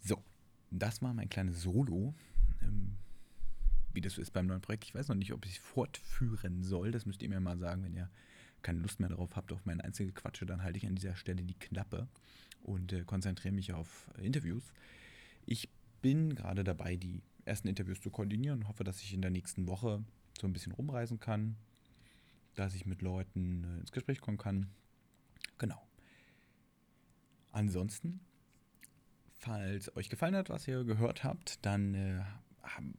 So, 0.00 0.22
das 0.70 1.02
war 1.02 1.14
mein 1.14 1.28
kleines 1.28 1.62
Solo. 1.62 2.14
Ähm, 2.62 2.96
wie 3.92 4.00
das 4.00 4.14
so 4.14 4.22
ist 4.22 4.32
beim 4.32 4.46
neuen 4.46 4.60
Projekt. 4.60 4.84
Ich 4.84 4.94
weiß 4.94 5.08
noch 5.08 5.14
nicht, 5.14 5.32
ob 5.32 5.46
ich 5.46 5.52
es 5.52 5.58
fortführen 5.58 6.62
soll. 6.64 6.90
Das 6.90 7.06
müsst 7.06 7.22
ihr 7.22 7.28
mir 7.28 7.40
mal 7.40 7.58
sagen, 7.58 7.84
wenn 7.84 7.94
ihr 7.94 8.10
keine 8.62 8.80
Lust 8.80 8.98
mehr 8.98 9.10
darauf 9.10 9.36
habt, 9.36 9.52
auf 9.52 9.64
meine 9.66 9.84
einzige 9.84 10.12
Quatsche, 10.12 10.46
dann 10.46 10.62
halte 10.62 10.78
ich 10.78 10.86
an 10.86 10.96
dieser 10.96 11.14
Stelle 11.14 11.44
die 11.44 11.54
Klappe 11.54 12.08
und 12.62 12.92
äh, 12.92 13.04
konzentriere 13.04 13.54
mich 13.54 13.72
auf 13.72 14.10
Interviews. 14.18 14.72
Ich 15.46 15.68
bin 16.02 16.34
gerade 16.34 16.64
dabei, 16.64 16.96
die 16.96 17.22
ersten 17.44 17.68
Interviews 17.68 18.00
zu 18.00 18.10
koordinieren 18.10 18.60
und 18.60 18.68
hoffe, 18.68 18.82
dass 18.84 19.00
ich 19.02 19.12
in 19.12 19.22
der 19.22 19.30
nächsten 19.30 19.68
Woche 19.68 20.02
so 20.40 20.46
ein 20.46 20.52
bisschen 20.52 20.72
rumreisen 20.72 21.20
kann, 21.20 21.56
dass 22.54 22.74
ich 22.74 22.86
mit 22.86 23.02
Leuten 23.02 23.64
äh, 23.64 23.80
ins 23.80 23.92
Gespräch 23.92 24.20
kommen 24.20 24.38
kann. 24.38 24.70
Genau. 25.58 25.80
Ansonsten, 27.52 28.20
falls 29.32 29.94
euch 29.96 30.08
gefallen 30.08 30.34
hat, 30.34 30.50
was 30.50 30.66
ihr 30.66 30.84
gehört 30.84 31.22
habt, 31.22 31.64
dann 31.64 31.94
äh, 31.94 32.22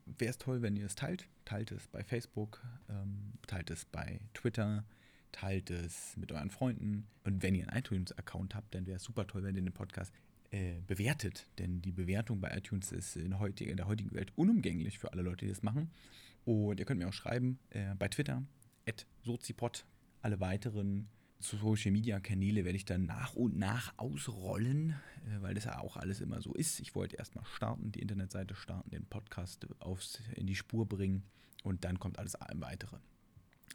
wäre 0.05 0.29
es 0.29 0.37
toll, 0.37 0.61
wenn 0.61 0.75
ihr 0.75 0.85
es 0.85 0.95
teilt. 0.95 1.27
Teilt 1.43 1.71
es 1.71 1.87
bei 1.87 2.03
Facebook, 2.03 2.63
ähm, 2.89 3.33
teilt 3.47 3.69
es 3.69 3.85
bei 3.85 4.21
Twitter, 4.33 4.85
teilt 5.31 5.69
es 5.69 6.15
mit 6.17 6.31
euren 6.31 6.49
Freunden. 6.49 7.07
Und 7.23 7.43
wenn 7.43 7.55
ihr 7.55 7.67
einen 7.67 7.77
iTunes-Account 7.77 8.55
habt, 8.55 8.73
dann 8.73 8.85
wäre 8.85 8.97
es 8.97 9.03
super 9.03 9.27
toll, 9.27 9.43
wenn 9.43 9.55
ihr 9.55 9.61
den 9.61 9.73
Podcast 9.73 10.13
äh, 10.55 10.81
bewertet. 10.87 11.47
Denn 11.59 11.81
die 11.81 11.91
Bewertung 11.91 12.39
bei 12.39 12.55
iTunes 12.55 12.93
ist 12.93 13.17
in, 13.17 13.39
heutige, 13.39 13.69
in, 13.71 13.75
der 13.75 13.87
heutigen 13.87 14.13
Welt 14.13 14.31
unumgänglich 14.37 14.99
für 14.99 15.11
alle 15.11 15.21
Leute, 15.21 15.45
die 15.45 15.51
das 15.51 15.63
machen. 15.63 15.91
Und 16.45 16.79
ihr 16.79 16.85
könnt 16.85 16.99
mir 16.99 17.09
auch 17.09 17.13
schreiben 17.13 17.59
äh, 17.71 17.93
bei 17.95 18.07
Twitter, 18.07 18.41
sozipod. 19.23 19.85
Alle 20.21 20.39
weiteren 20.39 21.09
Social 21.39 21.91
Media 21.91 22.21
Kanäle 22.21 22.63
werde 22.63 22.77
ich 22.77 22.85
dann 22.85 23.05
nach 23.05 23.33
und 23.33 23.57
nach 23.57 23.93
ausrollen, 23.97 24.91
äh, 24.91 25.41
weil 25.41 25.55
das 25.55 25.65
ja 25.65 25.79
auch 25.79 25.97
alles 25.97 26.21
immer 26.21 26.41
so 26.41 26.53
ist. 26.53 26.79
Ich 26.79 26.95
wollte 26.95 27.17
erstmal 27.17 27.43
starten, 27.45 27.91
die 27.91 27.99
Internetseite 27.99 28.55
starten, 28.55 28.89
den 28.91 29.05
Podcast 29.05 29.67
aufs, 29.79 30.21
in 30.35 30.47
die 30.47 30.55
Spur 30.55 30.87
bringen 30.87 31.23
und 31.63 31.83
dann 31.83 31.99
kommt 31.99 32.17
alles 32.17 32.37
weitere. 32.53 32.97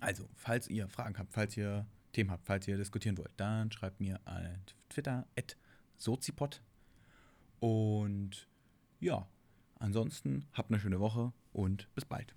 Also, 0.01 0.27
falls 0.35 0.67
ihr 0.69 0.89
Fragen 0.89 1.19
habt, 1.19 1.35
falls 1.35 1.57
ihr 1.59 1.87
Themen 2.13 2.31
habt, 2.31 2.47
falls 2.47 2.67
ihr 2.67 2.79
diskutieren 2.79 3.19
wollt, 3.19 3.33
dann 3.37 3.71
schreibt 3.71 4.01
mir 4.01 4.19
an 4.25 4.59
Twitter 4.89 5.27
at 5.37 5.59
sozipod. 5.99 6.63
Und 7.61 8.49
ja, 8.99 9.27
ansonsten 9.79 10.47
habt 10.53 10.71
eine 10.71 10.81
schöne 10.81 11.01
Woche 11.01 11.33
und 11.53 11.89
bis 11.95 12.05
bald. 12.05 12.35